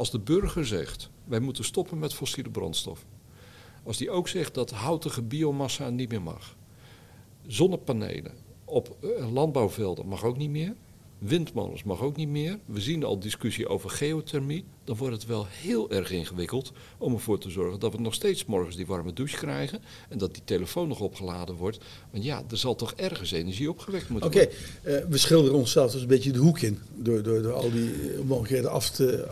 Als 0.00 0.10
de 0.10 0.18
burger 0.18 0.66
zegt, 0.66 1.10
wij 1.24 1.40
moeten 1.40 1.64
stoppen 1.64 1.98
met 1.98 2.14
fossiele 2.14 2.50
brandstof. 2.50 3.04
Als 3.82 3.96
die 3.96 4.10
ook 4.10 4.28
zegt 4.28 4.54
dat 4.54 4.70
houtige 4.70 5.22
biomassa 5.22 5.90
niet 5.90 6.08
meer 6.08 6.22
mag 6.22 6.56
Zonnepanelen 7.46 8.32
op 8.64 8.96
uh, 9.00 9.32
landbouwvelden 9.32 10.06
mag 10.06 10.24
ook 10.24 10.36
niet 10.36 10.50
meer. 10.50 10.74
Windmolens 11.18 11.82
mag 11.82 12.02
ook 12.02 12.16
niet 12.16 12.28
meer. 12.28 12.58
We 12.64 12.80
zien 12.80 13.04
al 13.04 13.18
discussie 13.18 13.68
over 13.68 13.90
geothermie. 13.90 14.64
Dan 14.84 14.96
wordt 14.96 15.14
het 15.14 15.26
wel 15.26 15.46
heel 15.48 15.90
erg 15.90 16.10
ingewikkeld 16.10 16.72
om 16.98 17.12
ervoor 17.12 17.38
te 17.38 17.50
zorgen 17.50 17.80
dat 17.80 17.92
we 17.92 18.00
nog 18.00 18.14
steeds 18.14 18.44
morgens 18.44 18.76
die 18.76 18.86
warme 18.86 19.12
douche 19.12 19.36
krijgen. 19.36 19.82
En 20.08 20.18
dat 20.18 20.34
die 20.34 20.44
telefoon 20.44 20.88
nog 20.88 21.00
opgeladen 21.00 21.54
wordt. 21.54 21.78
Want 22.10 22.24
ja, 22.24 22.42
er 22.50 22.56
zal 22.56 22.74
toch 22.74 22.92
ergens 22.92 23.32
energie 23.32 23.70
opgewekt 23.70 24.08
moeten 24.08 24.28
okay, 24.28 24.44
worden. 24.44 24.98
Oké, 24.98 25.04
uh, 25.04 25.10
we 25.10 25.18
schilderen 25.18 25.58
onszelf 25.58 25.92
dus 25.92 26.00
een 26.02 26.08
beetje 26.08 26.32
de 26.32 26.38
hoek 26.38 26.60
in. 26.60 26.78
Door, 26.94 27.22
door, 27.22 27.42
door 27.42 27.52
al 27.52 27.70
die 27.70 27.92
mogelijkheden 28.24 28.70
af 28.70 28.90
te, 28.90 29.28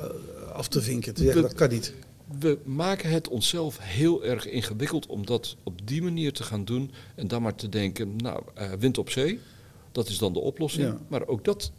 af 0.58 0.69
te 0.69 0.82
vinken. 0.82 1.14
Te 1.14 1.22
zeggen, 1.22 1.43
we, 1.43 1.49
dat 1.49 1.56
kan 1.56 1.69
niet 1.69 1.93
we 2.40 2.58
maken 2.64 3.10
het 3.10 3.28
onszelf 3.28 3.78
heel 3.81 4.25
erg 4.25 4.49
ingewikkeld 4.49 5.06
om 5.06 5.26
dat 5.26 5.56
op 5.62 5.81
die 5.84 6.02
manier 6.02 6.32
te 6.32 6.43
gaan 6.43 6.64
doen. 6.64 6.90
En 7.14 7.28
dan 7.28 7.43
maar 7.43 7.55
te 7.55 7.69
denken, 7.69 8.16
nou, 8.16 8.43
uh, 8.58 8.72
wind 8.78 8.99
op 8.99 9.10
zee, 9.10 9.40
dat 9.93 10.08
is 10.08 10.19
dan 10.19 10.32
de 10.32 10.38
oplossing. 10.38 10.87
Ja. 10.87 10.99
Maar 11.08 11.26
ook 11.26 11.44
dat, 11.44 11.72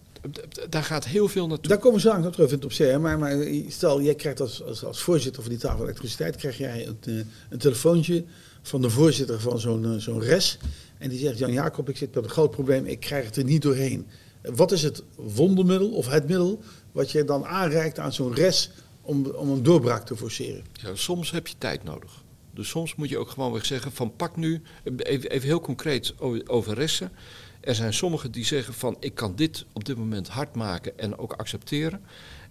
daar 0.69 0.83
gaat 0.83 1.05
heel 1.05 1.27
veel 1.27 1.47
naartoe. 1.47 1.67
Daar 1.67 1.77
komen 1.77 1.99
zo 1.99 2.09
aan 2.09 2.31
terug, 2.31 2.49
wind 2.49 2.65
op 2.65 2.71
zee. 2.71 2.97
Maar, 2.97 3.19
maar 3.19 3.47
stel, 3.67 4.01
jij 4.01 4.15
krijgt 4.15 4.41
als, 4.41 4.63
als, 4.63 4.85
als 4.85 5.01
voorzitter 5.01 5.41
van 5.41 5.51
die 5.51 5.59
tafel 5.59 5.83
elektriciteit, 5.83 6.35
krijg 6.35 6.57
jij 6.57 6.87
een, 6.87 6.97
uh, 7.07 7.21
een 7.49 7.57
telefoontje 7.57 8.23
van 8.61 8.81
de 8.81 8.89
voorzitter 8.89 9.39
van 9.39 9.59
zo'n 9.59 9.83
uh, 9.83 9.95
zo'n 9.95 10.21
res. 10.21 10.57
En 10.97 11.09
die 11.09 11.19
zegt, 11.19 11.37
Jan 11.37 11.51
Jacob, 11.51 11.89
ik 11.89 11.97
zit 11.97 12.15
met 12.15 12.23
een 12.23 12.29
groot 12.29 12.51
probleem, 12.51 12.85
ik 12.85 12.99
krijg 12.99 13.25
het 13.25 13.35
er 13.35 13.43
niet 13.43 13.61
doorheen. 13.61 14.07
Wat 14.41 14.71
is 14.71 14.83
het 14.83 15.03
wondermiddel 15.15 15.89
of 15.89 16.09
het 16.09 16.27
middel 16.27 16.61
wat 16.91 17.11
je 17.11 17.23
dan 17.23 17.45
aanreikt 17.45 17.99
aan 17.99 18.13
zo'n 18.13 18.33
res 18.33 18.71
om, 19.01 19.25
om 19.25 19.49
een 19.49 19.63
doorbraak 19.63 20.05
te 20.05 20.15
forceren. 20.15 20.63
Ja, 20.73 20.95
soms 20.95 21.31
heb 21.31 21.47
je 21.47 21.55
tijd 21.57 21.83
nodig. 21.83 22.23
Dus 22.53 22.69
soms 22.69 22.95
moet 22.95 23.09
je 23.09 23.17
ook 23.17 23.29
gewoon 23.29 23.51
weer 23.51 23.65
zeggen 23.65 23.91
van 23.91 24.15
pak 24.15 24.35
nu, 24.35 24.61
even, 24.83 25.29
even 25.29 25.47
heel 25.47 25.61
concreet 25.61 26.13
over 26.45 26.73
resten. 26.73 27.11
Er 27.69 27.75
zijn 27.75 27.93
sommigen 27.93 28.31
die 28.31 28.45
zeggen 28.45 28.73
van 28.73 28.97
ik 28.99 29.15
kan 29.15 29.35
dit 29.35 29.65
op 29.73 29.85
dit 29.85 29.97
moment 29.97 30.27
hard 30.27 30.55
maken 30.55 30.99
en 30.99 31.17
ook 31.17 31.33
accepteren. 31.33 32.01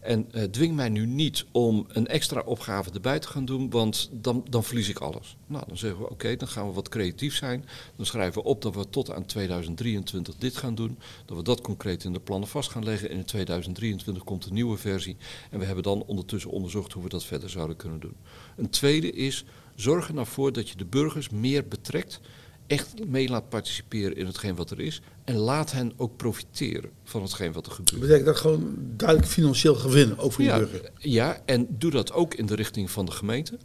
En 0.00 0.28
uh, 0.32 0.42
dwing 0.42 0.74
mij 0.74 0.88
nu 0.88 1.06
niet 1.06 1.44
om 1.52 1.86
een 1.88 2.06
extra 2.06 2.40
opgave 2.40 2.90
erbij 2.92 3.18
te 3.18 3.28
gaan 3.28 3.44
doen, 3.44 3.70
want 3.70 4.10
dan, 4.12 4.44
dan 4.50 4.64
verlies 4.64 4.88
ik 4.88 4.98
alles. 4.98 5.36
Nou, 5.46 5.64
dan 5.66 5.76
zeggen 5.76 6.00
we 6.00 6.10
oké, 6.10 6.36
dan 6.36 6.48
gaan 6.48 6.66
we 6.66 6.72
wat 6.72 6.88
creatief 6.88 7.34
zijn. 7.34 7.64
Dan 7.96 8.06
schrijven 8.06 8.42
we 8.42 8.48
op 8.48 8.62
dat 8.62 8.74
we 8.74 8.90
tot 8.90 9.12
aan 9.12 9.26
2023 9.26 10.34
dit 10.36 10.56
gaan 10.56 10.74
doen. 10.74 10.98
Dat 11.24 11.36
we 11.36 11.42
dat 11.42 11.60
concreet 11.60 12.04
in 12.04 12.12
de 12.12 12.20
plannen 12.20 12.48
vast 12.48 12.70
gaan 12.70 12.84
leggen. 12.84 13.10
En 13.10 13.16
in 13.16 13.24
2023 13.24 14.24
komt 14.24 14.46
een 14.46 14.54
nieuwe 14.54 14.76
versie. 14.76 15.16
En 15.50 15.58
we 15.58 15.64
hebben 15.64 15.84
dan 15.84 16.02
ondertussen 16.02 16.50
onderzocht 16.50 16.92
hoe 16.92 17.02
we 17.02 17.08
dat 17.08 17.24
verder 17.24 17.50
zouden 17.50 17.76
kunnen 17.76 18.00
doen. 18.00 18.16
Een 18.56 18.70
tweede 18.70 19.12
is, 19.12 19.44
zorg 19.74 20.08
er 20.08 20.14
nou 20.14 20.26
voor 20.26 20.52
dat 20.52 20.68
je 20.68 20.76
de 20.76 20.86
burgers 20.86 21.28
meer 21.28 21.68
betrekt 21.68 22.20
echt 22.68 23.06
mee 23.06 23.28
laat 23.28 23.48
participeren 23.48 24.16
in 24.16 24.26
hetgeen 24.26 24.56
wat 24.56 24.70
er 24.70 24.80
is. 24.80 25.00
En 25.24 25.36
laat 25.36 25.72
hen 25.72 25.92
ook 25.96 26.16
profiteren 26.16 26.90
van 27.04 27.22
hetgeen 27.22 27.52
wat 27.52 27.66
er 27.66 27.72
gebeurt. 27.72 27.90
Dat 27.90 28.00
betekent 28.00 28.26
dat 28.26 28.36
gewoon 28.36 28.76
duidelijk 28.96 29.28
financieel 29.28 29.74
gewin, 29.74 30.18
ook 30.18 30.32
voor 30.32 30.44
ja, 30.44 30.58
die 30.58 30.66
burger. 30.66 30.90
Ja, 30.98 31.42
en 31.44 31.66
doe 31.70 31.90
dat 31.90 32.12
ook 32.12 32.34
in 32.34 32.46
de 32.46 32.54
richting 32.54 32.90
van 32.90 33.06
de 33.06 33.12
gemeente. 33.12 33.58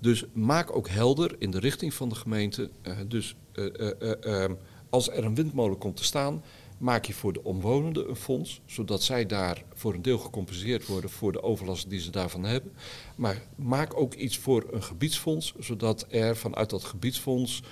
Dus 0.00 0.24
maak 0.32 0.76
ook 0.76 0.88
helder 0.88 1.34
in 1.38 1.50
de 1.50 1.58
richting 1.58 1.94
van 1.94 2.08
de 2.08 2.14
gemeente. 2.14 2.70
Uh, 2.82 2.96
dus 3.08 3.34
uh, 3.54 3.90
uh, 4.24 4.44
als 4.90 5.10
er 5.10 5.24
een 5.24 5.34
windmolen 5.34 5.78
komt 5.78 5.96
te 5.96 6.04
staan, 6.04 6.42
maak 6.78 7.04
je 7.04 7.12
voor 7.12 7.32
de 7.32 7.44
omwonenden 7.44 8.08
een 8.08 8.16
fonds, 8.16 8.60
zodat 8.66 9.02
zij 9.02 9.26
daar 9.26 9.62
voor 9.74 9.94
een 9.94 10.02
deel 10.02 10.18
gecompenseerd 10.18 10.86
worden 10.86 11.10
voor 11.10 11.32
de 11.32 11.42
overlast 11.42 11.90
die 11.90 12.00
ze 12.00 12.10
daarvan 12.10 12.44
hebben. 12.44 12.72
Maar 13.14 13.42
maak 13.56 13.96
ook 13.96 14.14
iets 14.14 14.38
voor 14.38 14.66
een 14.70 14.82
gebiedsfonds, 14.82 15.54
zodat 15.58 16.06
er 16.08 16.36
vanuit 16.36 16.70
dat 16.70 16.84
gebiedsfonds 16.84 17.62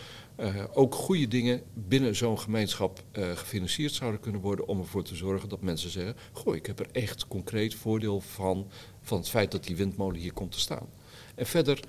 uh, 0.40 0.64
ook 0.72 0.94
goede 0.94 1.28
dingen 1.28 1.62
binnen 1.74 2.16
zo'n 2.16 2.38
gemeenschap 2.38 3.02
uh, 3.12 3.30
gefinancierd 3.36 3.92
zouden 3.92 4.20
kunnen 4.20 4.40
worden 4.40 4.66
om 4.66 4.78
ervoor 4.80 5.02
te 5.02 5.16
zorgen 5.16 5.48
dat 5.48 5.60
mensen 5.60 5.90
zeggen, 5.90 6.16
goh, 6.32 6.56
ik 6.56 6.66
heb 6.66 6.78
er 6.80 6.88
echt 6.92 7.28
concreet 7.28 7.74
voordeel 7.74 8.20
van, 8.20 8.70
van 9.00 9.18
het 9.18 9.28
feit 9.28 9.50
dat 9.50 9.64
die 9.64 9.76
windmolen 9.76 10.20
hier 10.20 10.32
komt 10.32 10.52
te 10.52 10.60
staan. 10.60 10.86
En 11.34 11.46
verder, 11.46 11.80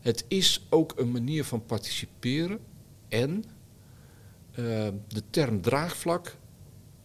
het 0.00 0.24
is 0.28 0.66
ook 0.70 0.92
een 0.96 1.10
manier 1.10 1.44
van 1.44 1.64
participeren 1.64 2.58
en 3.08 3.44
uh, 4.50 4.88
de 5.08 5.22
term 5.30 5.60
draagvlak 5.60 6.36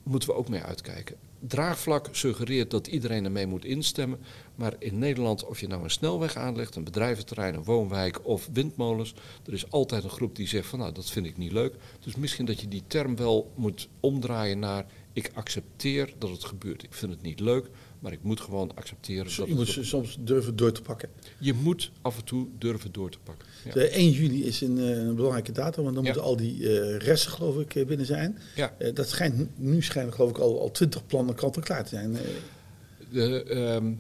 moeten 0.03 0.29
we 0.29 0.35
ook 0.35 0.49
mee 0.49 0.61
uitkijken. 0.61 1.15
Draagvlak 1.47 2.07
suggereert 2.11 2.71
dat 2.71 2.87
iedereen 2.87 3.25
ermee 3.25 3.47
moet 3.47 3.65
instemmen. 3.65 4.19
Maar 4.55 4.75
in 4.79 4.99
Nederland, 4.99 5.45
of 5.45 5.59
je 5.59 5.67
nou 5.67 5.83
een 5.83 5.89
snelweg 5.89 6.35
aanlegt, 6.35 6.75
een 6.75 6.83
bedrijventerrein, 6.83 7.55
een 7.55 7.63
woonwijk 7.63 8.19
of 8.23 8.49
windmolens, 8.53 9.13
er 9.45 9.53
is 9.53 9.71
altijd 9.71 10.03
een 10.03 10.09
groep 10.09 10.35
die 10.35 10.47
zegt 10.47 10.67
van 10.67 10.79
nou 10.79 10.91
dat 10.91 11.09
vind 11.09 11.25
ik 11.25 11.37
niet 11.37 11.51
leuk. 11.51 11.75
Dus 11.99 12.15
misschien 12.15 12.45
dat 12.45 12.61
je 12.61 12.67
die 12.67 12.83
term 12.87 13.15
wel 13.15 13.51
moet 13.55 13.87
omdraaien 13.99 14.59
naar 14.59 14.85
ik 15.13 15.31
accepteer 15.33 16.13
dat 16.17 16.29
het 16.29 16.43
gebeurt. 16.43 16.83
Ik 16.83 16.93
vind 16.93 17.11
het 17.11 17.21
niet 17.21 17.39
leuk, 17.39 17.69
maar 18.01 18.11
ik 18.11 18.23
moet 18.23 18.39
gewoon 18.41 18.75
accepteren. 18.75 19.23
Dat 19.37 19.47
je 19.47 19.55
moet 19.55 19.75
het 19.75 19.85
soms 19.85 20.17
durven 20.19 20.55
door 20.55 20.71
te 20.71 20.81
pakken. 20.81 21.09
je 21.39 21.53
moet 21.53 21.91
af 22.01 22.17
en 22.17 22.23
toe 22.23 22.47
durven 22.57 22.91
door 22.91 23.09
te 23.09 23.17
pakken. 23.23 23.47
Ja. 23.65 23.71
De 23.71 23.97
1 23.97 24.11
juli 24.11 24.45
is 24.45 24.61
een, 24.61 24.77
eh, 24.77 24.97
een 24.97 25.15
belangrijke 25.15 25.51
datum, 25.51 25.83
want 25.83 25.95
dan 25.95 26.03
Ja. 26.03 26.09
moeten 26.11 26.29
al 26.29 26.35
die 26.37 26.79
eh, 26.79 26.97
resten 26.97 27.31
geloof 27.31 27.59
ik 27.59 27.75
eh, 27.75 27.85
binnen 27.85 28.05
zijn. 28.05 28.37
Ja. 28.55 28.73
Dat 28.93 29.09
schijnt, 29.09 29.59
nu 29.59 29.81
schijnen 29.81 30.13
geloof 30.13 30.29
ik 30.29 30.37
al, 30.37 30.61
al 30.61 30.71
20 30.71 31.05
plannen 31.05 31.35
kant 31.35 31.55
en 31.55 31.63
klaar 31.63 31.83
te 31.83 31.89
zijn. 31.89 32.17
De, 33.11 33.43
ehm, 33.43 33.93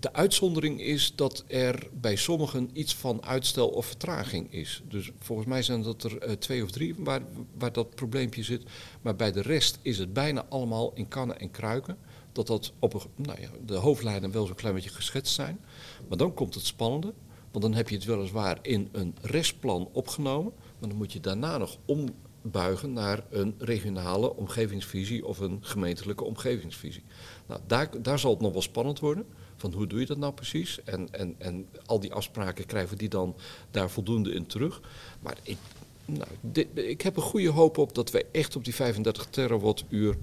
de 0.00 0.12
uitzondering 0.12 0.80
is 0.82 1.12
dat 1.16 1.44
er 1.46 1.88
bij 2.00 2.16
sommigen 2.16 2.70
iets 2.72 2.94
van 2.94 3.24
uitstel 3.24 3.68
of 3.68 3.86
vertraging 3.86 4.52
is. 4.52 4.82
Dus 4.88 5.10
volgens 5.18 5.48
mij 5.48 5.62
zijn 5.62 5.82
dat 5.82 6.04
er 6.04 6.38
twee 6.38 6.62
of 6.62 6.70
drie 6.70 6.94
waar, 6.98 7.22
waar 7.58 7.72
dat 7.72 7.94
probleempje 7.94 8.42
zit. 8.42 8.62
Maar 9.02 9.16
bij 9.16 9.32
de 9.32 9.42
rest 9.42 9.78
is 9.82 9.98
het 9.98 10.12
bijna 10.12 10.46
allemaal 10.48 10.92
in 10.94 11.08
kannen 11.08 11.38
en 11.38 11.50
kruiken. 11.50 11.96
Dat 12.36 12.46
dat 12.46 12.72
op 12.78 12.94
een, 12.94 13.00
nou 13.16 13.40
ja, 13.40 13.48
de 13.66 13.74
hoofdlijnen 13.74 14.30
wel 14.30 14.46
zo'n 14.46 14.54
klein 14.54 14.74
beetje 14.74 14.90
geschetst 14.90 15.34
zijn. 15.34 15.60
Maar 16.08 16.18
dan 16.18 16.34
komt 16.34 16.54
het 16.54 16.66
spannende. 16.66 17.14
Want 17.50 17.64
dan 17.64 17.74
heb 17.74 17.88
je 17.88 17.94
het 17.94 18.04
weliswaar 18.04 18.58
in 18.62 18.88
een 18.92 19.14
restplan 19.20 19.88
opgenomen. 19.92 20.52
Maar 20.78 20.88
dan 20.88 20.98
moet 20.98 21.12
je 21.12 21.20
daarna 21.20 21.58
nog 21.58 21.78
ombuigen 21.84 22.92
naar 22.92 23.24
een 23.30 23.54
regionale 23.58 24.36
omgevingsvisie 24.36 25.26
of 25.26 25.38
een 25.38 25.58
gemeentelijke 25.60 26.24
omgevingsvisie. 26.24 27.02
Nou, 27.46 27.60
daar, 27.66 28.02
daar 28.02 28.18
zal 28.18 28.30
het 28.30 28.40
nog 28.40 28.52
wel 28.52 28.62
spannend 28.62 28.98
worden. 28.98 29.26
Van 29.56 29.72
hoe 29.72 29.86
doe 29.86 30.00
je 30.00 30.06
dat 30.06 30.18
nou 30.18 30.32
precies? 30.32 30.82
En, 30.84 31.12
en, 31.12 31.34
en 31.38 31.68
al 31.86 32.00
die 32.00 32.12
afspraken 32.12 32.66
krijgen 32.66 32.98
die 32.98 33.08
dan 33.08 33.36
daar 33.70 33.90
voldoende 33.90 34.32
in 34.32 34.46
terug. 34.46 34.80
Maar 35.20 35.38
ik, 35.42 35.58
nou, 36.04 36.30
ik 36.74 37.00
heb 37.00 37.16
een 37.16 37.22
goede 37.22 37.50
hoop 37.50 37.78
op 37.78 37.94
dat 37.94 38.10
wij 38.10 38.24
echt 38.32 38.56
op 38.56 38.64
die 38.64 38.74
35 38.74 39.26
terawattuur 39.26 40.16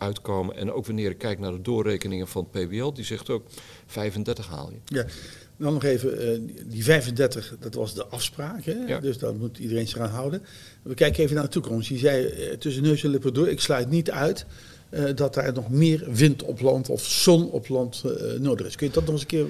uitkomen. 0.00 0.56
En 0.56 0.72
ook 0.72 0.86
wanneer 0.86 1.10
ik 1.10 1.18
kijk 1.18 1.38
naar 1.38 1.52
de 1.52 1.60
doorrekeningen 1.62 2.28
van 2.28 2.48
het 2.52 2.64
PBL, 2.68 2.92
die 2.92 3.04
zegt 3.04 3.30
ook 3.30 3.46
35 3.86 4.46
haal 4.48 4.70
je. 4.70 4.94
ja. 4.96 5.04
Dan 5.56 5.72
nog 5.72 5.84
even, 5.84 6.18
eh, 6.32 6.38
die 6.66 6.84
35, 6.84 7.54
dat 7.60 7.74
was 7.74 7.94
de 7.94 8.06
afspraak, 8.06 8.64
hè? 8.64 8.72
Ja. 8.72 9.00
dus 9.00 9.18
daar 9.18 9.34
moet 9.34 9.58
iedereen 9.58 9.88
zich 9.88 9.98
aan 9.98 10.08
houden. 10.10 10.42
We 10.82 10.94
kijken 10.94 11.22
even 11.22 11.34
naar 11.34 11.44
de 11.44 11.50
toekomst. 11.50 11.88
Je 11.88 11.98
zei 11.98 12.26
eh, 12.26 12.56
tussen 12.56 12.82
neus 12.82 13.04
en 13.04 13.10
lippen 13.10 13.34
door, 13.34 13.48
ik 13.48 13.60
sluit 13.60 13.90
niet 13.90 14.10
uit 14.10 14.46
eh, 14.90 15.04
dat 15.14 15.36
er 15.36 15.52
nog 15.52 15.70
meer 15.70 16.06
wind 16.12 16.42
op 16.42 16.60
land 16.60 16.88
of 16.88 17.04
zon 17.06 17.50
op 17.50 17.68
land 17.68 18.02
nodig 18.38 18.66
is. 18.66 18.76
Kun 18.76 18.86
je 18.86 18.92
dat 18.92 19.02
nog 19.04 19.12
eens 19.12 19.20
een 19.22 19.26
keer 19.26 19.46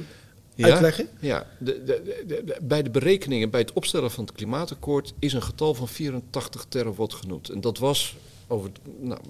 uitleggen? 0.59 1.09
Ja, 1.21 1.47
de- 1.59 1.83
de- 1.85 2.57
bij 2.62 2.83
de 2.83 2.90
berekeningen, 2.90 3.50
bij 3.50 3.61
het 3.61 3.73
opstellen 3.73 4.11
van 4.11 4.25
het 4.25 4.33
klimaatakkoord 4.35 5.14
is 5.19 5.33
een 5.33 5.42
getal 5.42 5.75
van 5.75 5.88
84 5.88 6.64
terawatt 6.69 7.14
genoemd. 7.14 7.49
En 7.49 7.61
dat 7.61 7.78
was 7.78 8.16
over, 8.50 8.71
nou, 8.99 9.21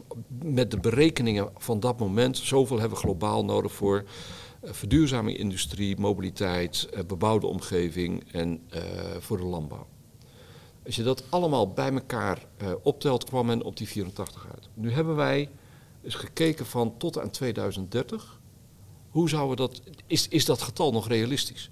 met 0.43 0.71
de 0.71 0.79
berekeningen 0.79 1.51
van 1.57 1.81
dat 1.81 1.99
moment, 1.99 2.39
zoveel 2.39 2.79
hebben 2.79 2.99
we 2.99 3.05
globaal 3.05 3.45
nodig 3.45 3.73
voor 3.73 4.05
eh, 4.61 4.73
verduurzaming 4.73 5.39
industrie, 5.39 5.99
mobiliteit, 5.99 6.89
eh, 6.93 7.05
bebouwde 7.05 7.47
omgeving 7.47 8.33
en 8.33 8.63
eh, 8.69 8.83
voor 9.19 9.37
de 9.37 9.45
landbouw. 9.45 9.87
Als 10.85 10.97
je 10.97 11.03
dat 11.03 11.25
allemaal 11.29 11.73
bij 11.73 11.93
elkaar 11.93 12.47
optelt, 12.83 13.25
kwam 13.25 13.47
men 13.47 13.63
op 13.63 13.77
die 13.77 13.89
84 13.89 14.47
uit. 14.55 14.69
Nu 14.75 14.91
hebben 14.93 15.17
wij 15.17 15.51
eens 16.03 16.15
gekeken 16.15 16.67
van 16.67 16.97
tot 16.97 17.19
aan 17.19 17.31
2030. 17.31 18.41
Hoe 19.11 19.29
zouden 19.29 19.57
dat, 19.57 19.83
is, 20.07 20.29
is 20.29 20.45
dat 20.45 20.63
getal 20.63 20.93
nog 20.93 21.09
realistisch? 21.09 21.71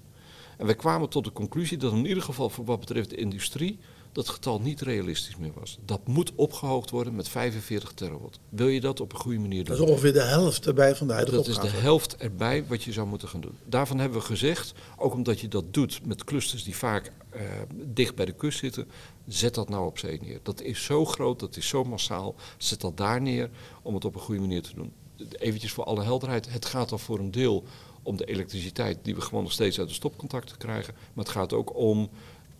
En 0.57 0.65
wij 0.65 0.75
kwamen 0.75 1.09
tot 1.09 1.23
de 1.23 1.31
conclusie 1.31 1.77
dat 1.77 1.91
in 1.91 2.05
ieder 2.05 2.23
geval 2.23 2.49
voor 2.49 2.65
wat 2.65 2.79
betreft 2.79 3.09
de 3.09 3.15
industrie 3.15 3.79
dat 4.11 4.29
getal 4.29 4.59
niet 4.59 4.81
realistisch 4.81 5.37
meer 5.37 5.51
was. 5.53 5.77
Dat 5.85 6.07
moet 6.07 6.31
opgehoogd 6.35 6.89
worden 6.89 7.15
met 7.15 7.29
45 7.29 7.91
terawatt. 7.91 8.39
Wil 8.49 8.67
je 8.67 8.81
dat 8.81 8.99
op 8.99 9.13
een 9.13 9.19
goede 9.19 9.39
manier 9.39 9.65
doen? 9.65 9.75
Dat 9.75 9.85
is 9.85 9.91
ongeveer 9.91 10.13
de 10.13 10.21
helft 10.21 10.67
erbij 10.67 10.95
van 10.95 11.07
de 11.07 11.13
huidige 11.13 11.37
Dat 11.37 11.47
is 11.47 11.59
de 11.59 11.77
helft 11.77 12.15
erbij 12.15 12.65
wat 12.65 12.83
je 12.83 12.91
zou 12.91 13.07
moeten 13.07 13.27
gaan 13.27 13.41
doen. 13.41 13.57
Daarvan 13.65 13.99
hebben 13.99 14.19
we 14.19 14.25
gezegd, 14.25 14.73
ook 14.97 15.13
omdat 15.13 15.39
je 15.39 15.47
dat 15.47 15.73
doet 15.73 16.05
met 16.05 16.23
clusters 16.23 16.63
die 16.63 16.75
vaak 16.75 17.11
eh, 17.29 17.41
dicht 17.85 18.15
bij 18.15 18.25
de 18.25 18.33
kust 18.33 18.59
zitten, 18.59 18.87
zet 19.27 19.55
dat 19.55 19.69
nou 19.69 19.85
op 19.85 19.97
zee 19.97 20.19
neer. 20.21 20.39
Dat 20.43 20.61
is 20.61 20.83
zo 20.83 21.05
groot, 21.05 21.39
dat 21.39 21.57
is 21.57 21.67
zo 21.67 21.83
massaal, 21.83 22.35
zet 22.57 22.81
dat 22.81 22.97
daar 22.97 23.21
neer 23.21 23.49
om 23.81 23.93
het 23.93 24.05
op 24.05 24.15
een 24.15 24.21
goede 24.21 24.41
manier 24.41 24.61
te 24.61 24.75
doen. 24.75 24.93
Eventjes 25.31 25.71
voor 25.71 25.83
alle 25.83 26.03
helderheid, 26.03 26.51
het 26.51 26.65
gaat 26.65 26.89
dan 26.89 26.99
voor 26.99 27.19
een 27.19 27.31
deel 27.31 27.63
om 28.03 28.17
de 28.17 28.25
elektriciteit 28.25 28.97
die 29.01 29.15
we 29.15 29.21
gewoon 29.21 29.43
nog 29.43 29.51
steeds 29.51 29.79
uit 29.79 29.87
de 29.87 29.93
stopcontacten 29.93 30.57
krijgen, 30.57 30.93
maar 31.13 31.25
het 31.25 31.33
gaat 31.33 31.53
ook 31.53 31.75
om 31.75 32.09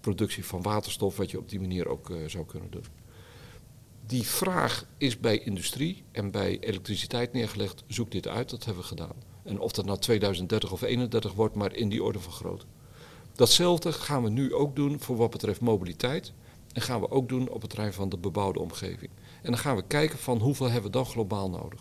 productie 0.01 0.45
van 0.45 0.61
waterstof, 0.61 1.17
wat 1.17 1.31
je 1.31 1.39
op 1.39 1.49
die 1.49 1.59
manier 1.59 1.87
ook 1.87 2.09
eh, 2.09 2.17
zou 2.27 2.45
kunnen 2.45 2.71
doen. 2.71 2.85
Die 4.05 4.23
vraag 4.23 4.85
is 4.97 5.19
bij 5.19 5.39
industrie 5.39 6.03
en 6.11 6.31
bij 6.31 6.59
elektriciteit 6.59 7.33
neergelegd. 7.33 7.83
Zoek 7.87 8.11
dit 8.11 8.27
uit, 8.27 8.49
dat 8.49 8.65
hebben 8.65 8.83
we 8.83 8.89
gedaan. 8.89 9.15
En 9.43 9.59
of 9.59 9.71
dat 9.71 9.85
nou 9.85 9.99
2030 9.99 10.71
of 10.71 10.81
31 10.81 11.33
wordt, 11.33 11.55
maar 11.55 11.75
in 11.75 11.89
die 11.89 12.03
orde 12.03 12.19
van 12.19 12.31
grootte. 12.31 12.65
Datzelfde 13.33 13.91
gaan 13.91 14.23
we 14.23 14.29
nu 14.29 14.53
ook 14.53 14.75
doen 14.75 14.99
voor 14.99 15.15
wat 15.15 15.29
betreft 15.29 15.61
mobiliteit. 15.61 16.33
En 16.73 16.81
gaan 16.81 16.99
we 16.99 17.11
ook 17.11 17.29
doen 17.29 17.49
op 17.49 17.61
het 17.61 17.69
terrein 17.69 17.93
van 17.93 18.09
de 18.09 18.17
bebouwde 18.17 18.59
omgeving. 18.59 19.11
En 19.41 19.51
dan 19.51 19.57
gaan 19.57 19.75
we 19.75 19.83
kijken 19.87 20.19
van 20.19 20.37
hoeveel 20.37 20.65
hebben 20.65 20.91
we 20.91 20.97
dan 20.97 21.05
globaal 21.05 21.49
nodig. 21.49 21.79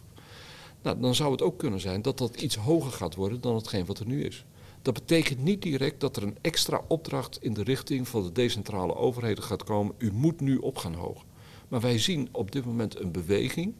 Nou, 0.82 1.00
dan 1.00 1.14
zou 1.14 1.32
het 1.32 1.42
ook 1.42 1.58
kunnen 1.58 1.80
zijn 1.80 2.02
dat 2.02 2.18
dat 2.18 2.40
iets 2.40 2.56
hoger 2.56 2.92
gaat 2.92 3.14
worden 3.14 3.40
dan 3.40 3.54
hetgeen 3.54 3.86
wat 3.86 3.98
er 3.98 4.06
nu 4.06 4.24
is. 4.24 4.44
Dat 4.88 4.98
betekent 5.06 5.42
niet 5.42 5.62
direct 5.62 6.00
dat 6.00 6.16
er 6.16 6.22
een 6.22 6.38
extra 6.40 6.82
opdracht 6.86 7.38
in 7.42 7.54
de 7.54 7.62
richting 7.62 8.08
van 8.08 8.22
de 8.22 8.32
decentrale 8.32 8.94
overheden 8.94 9.44
gaat 9.44 9.64
komen. 9.64 9.94
U 9.98 10.12
moet 10.12 10.40
nu 10.40 10.56
op 10.56 10.76
gaan 10.76 10.94
hogen. 10.94 11.26
Maar 11.68 11.80
wij 11.80 11.98
zien 11.98 12.28
op 12.32 12.52
dit 12.52 12.64
moment 12.64 13.00
een 13.00 13.12
beweging, 13.12 13.74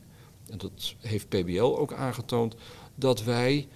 en 0.51 0.59
dat 0.59 0.95
heeft 1.01 1.29
PBL 1.29 1.77
ook 1.79 1.93
aangetoond, 1.93 2.55
dat 2.95 3.25
wij 3.25 3.69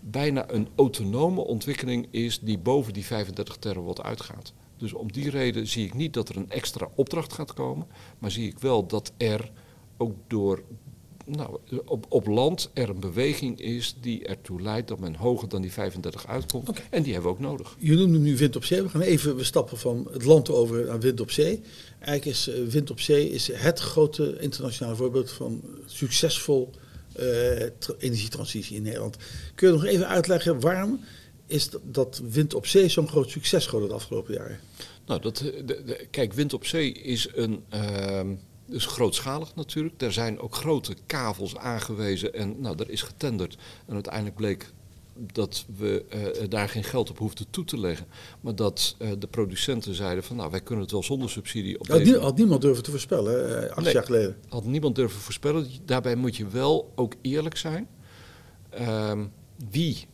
bijna 0.00 0.50
een 0.50 0.68
autonome 0.74 1.40
ontwikkeling 1.40 2.06
is 2.10 2.40
die 2.40 2.58
boven 2.58 2.92
die 2.92 3.04
35 3.04 3.56
terawatt 3.56 4.02
uitgaat. 4.02 4.52
Dus 4.76 4.92
om 4.92 5.12
die 5.12 5.30
reden 5.30 5.66
zie 5.66 5.86
ik 5.86 5.94
niet 5.94 6.14
dat 6.14 6.28
er 6.28 6.36
een 6.36 6.50
extra 6.50 6.88
opdracht 6.94 7.32
gaat 7.32 7.52
komen, 7.52 7.86
maar 8.18 8.30
zie 8.30 8.48
ik 8.48 8.58
wel 8.58 8.86
dat 8.86 9.12
er 9.16 9.52
ook 9.96 10.16
door 10.26 10.62
nou, 11.24 11.58
op, 11.84 12.06
op 12.08 12.26
land 12.26 12.70
er 12.74 12.88
een 12.88 13.00
beweging 13.00 13.60
is 13.60 13.96
die 14.00 14.24
ertoe 14.26 14.60
leidt 14.62 14.88
dat 14.88 14.98
men 14.98 15.14
hoger 15.14 15.48
dan 15.48 15.62
die 15.62 15.72
35 15.72 16.26
uitkomt. 16.26 16.70
En 16.90 17.02
die 17.02 17.12
hebben 17.12 17.30
we 17.30 17.36
ook 17.36 17.42
nodig. 17.42 17.76
Je 17.78 17.94
noemde 17.94 18.18
nu 18.18 18.36
wind 18.36 18.56
op 18.56 18.64
zee. 18.64 18.82
We 18.82 18.88
gaan 18.88 19.00
even 19.00 19.36
we 19.36 19.44
stappen 19.44 19.78
van 19.78 20.08
het 20.12 20.24
land 20.24 20.50
over 20.50 20.84
naar 20.86 21.00
wind 21.00 21.20
op 21.20 21.30
zee. 21.30 21.60
Eigenlijk 21.98 22.24
is 22.36 22.48
eh, 22.48 22.62
wind 22.64 22.90
op 22.90 23.00
zee 23.00 23.30
is 23.30 23.50
het 23.52 23.78
grote 23.80 24.36
internationale 24.40 24.96
voorbeeld 24.96 25.30
van 25.30 25.62
succesvol 25.86 26.70
tra- 27.78 27.94
energietransitie 27.98 28.76
in 28.76 28.82
Nederland. 28.82 29.16
Kun 29.54 29.68
je 29.68 29.74
nog 29.74 29.84
even 29.84 30.08
uitleggen 30.08 30.60
waarom 30.60 31.00
is 31.46 31.70
dat- 31.70 31.80
dat 31.84 32.22
wind 32.30 32.54
op 32.54 32.66
zee 32.66 32.88
zo'n 32.88 33.08
groot 33.08 33.30
succes 33.30 33.64
geworden 33.64 33.88
de 33.88 33.94
afgelopen 33.94 34.34
jaren? 34.34 34.58
Nou, 35.06 35.20
dat, 35.20 35.40
eh, 35.40 35.66
de, 35.66 35.82
de- 35.84 36.06
kijk, 36.10 36.32
wind 36.32 36.52
op 36.52 36.66
zee 36.66 36.92
is 36.92 37.28
een. 37.34 37.64
ehm, 37.68 38.34
dus 38.74 38.86
grootschalig 38.86 39.54
natuurlijk. 39.54 40.02
Er 40.02 40.12
zijn 40.12 40.40
ook 40.40 40.54
grote 40.54 40.94
kavels 41.06 41.56
aangewezen 41.56 42.34
en 42.34 42.60
nou, 42.60 42.76
er 42.78 42.90
is 42.90 43.02
getenderd. 43.02 43.56
En 43.86 43.94
uiteindelijk 43.94 44.36
bleek 44.36 44.72
dat 45.32 45.64
we 45.76 46.04
eh, 46.08 46.48
daar 46.48 46.68
geen 46.68 46.84
geld 46.84 47.10
op 47.10 47.18
hoefden 47.18 47.46
toe 47.50 47.64
te 47.64 47.78
leggen. 47.78 48.06
Maar 48.40 48.54
dat 48.54 48.94
eh, 48.98 49.08
de 49.18 49.26
producenten 49.26 49.94
zeiden 49.94 50.24
van 50.24 50.36
nou, 50.36 50.50
wij 50.50 50.60
kunnen 50.60 50.84
het 50.84 50.92
wel 50.92 51.02
zonder 51.02 51.30
subsidie 51.30 51.80
op 51.80 51.86
Had, 51.88 51.98
deze 51.98 52.18
had 52.18 52.36
niemand 52.36 52.60
durven 52.60 52.82
te 52.82 52.90
voorspellen, 52.90 53.62
eh, 53.62 53.70
acht 53.70 53.84
Nee. 53.84 53.92
jaar 53.92 54.04
geleden. 54.04 54.36
had 54.48 54.64
niemand 54.64 54.94
durven 54.94 55.20
voorspellen. 55.20 55.66
Daarbij 55.84 56.14
moet 56.14 56.36
je 56.36 56.48
wel 56.48 56.92
ook 56.94 57.14
eerlijk 57.20 57.56
zijn. 57.56 57.88
Ehm, 58.70 59.24
wie 59.70 60.06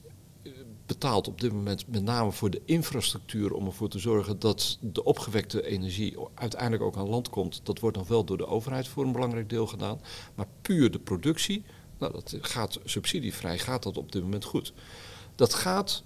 betaalt 0.90 1.28
op 1.28 1.40
dit 1.40 1.52
moment 1.52 1.84
met 1.88 2.02
name 2.02 2.32
voor 2.32 2.50
de 2.50 2.62
infrastructuur 2.64 3.52
om 3.52 3.66
ervoor 3.66 3.88
te 3.88 3.98
zorgen 3.98 4.38
dat 4.38 4.78
de 4.80 5.04
opgewekte 5.04 5.66
energie 5.66 6.16
uiteindelijk 6.34 6.82
ook 6.82 6.96
aan 6.96 7.08
land 7.08 7.30
komt? 7.30 7.60
Dat 7.62 7.78
wordt 7.78 7.96
dan 7.96 8.06
wel 8.08 8.24
door 8.24 8.36
de 8.36 8.46
overheid 8.46 8.88
voor 8.88 9.04
een 9.04 9.12
belangrijk 9.12 9.48
deel 9.48 9.66
gedaan. 9.66 10.00
Maar 10.34 10.46
puur 10.62 10.90
de 10.90 10.98
productie, 10.98 11.64
nou, 11.98 12.12
dat 12.12 12.36
gaat 12.40 12.78
subsidievrij, 12.84 13.58
gaat 13.58 13.82
dat 13.82 13.96
op 13.96 14.12
dit 14.12 14.22
moment 14.22 14.44
goed. 14.44 14.72
Dat 15.34 15.54
gaat 15.54 16.02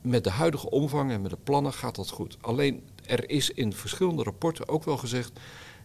met 0.00 0.24
de 0.24 0.30
huidige 0.30 0.70
omvang 0.70 1.10
en 1.10 1.22
met 1.22 1.30
de 1.30 1.38
plannen 1.42 1.72
gaat 1.72 1.94
dat 1.94 2.10
goed. 2.10 2.36
Alleen 2.40 2.82
er 3.06 3.30
is 3.30 3.50
in 3.50 3.72
verschillende 3.72 4.22
rapporten 4.22 4.68
ook 4.68 4.84
wel 4.84 4.96
gezegd. 4.96 5.32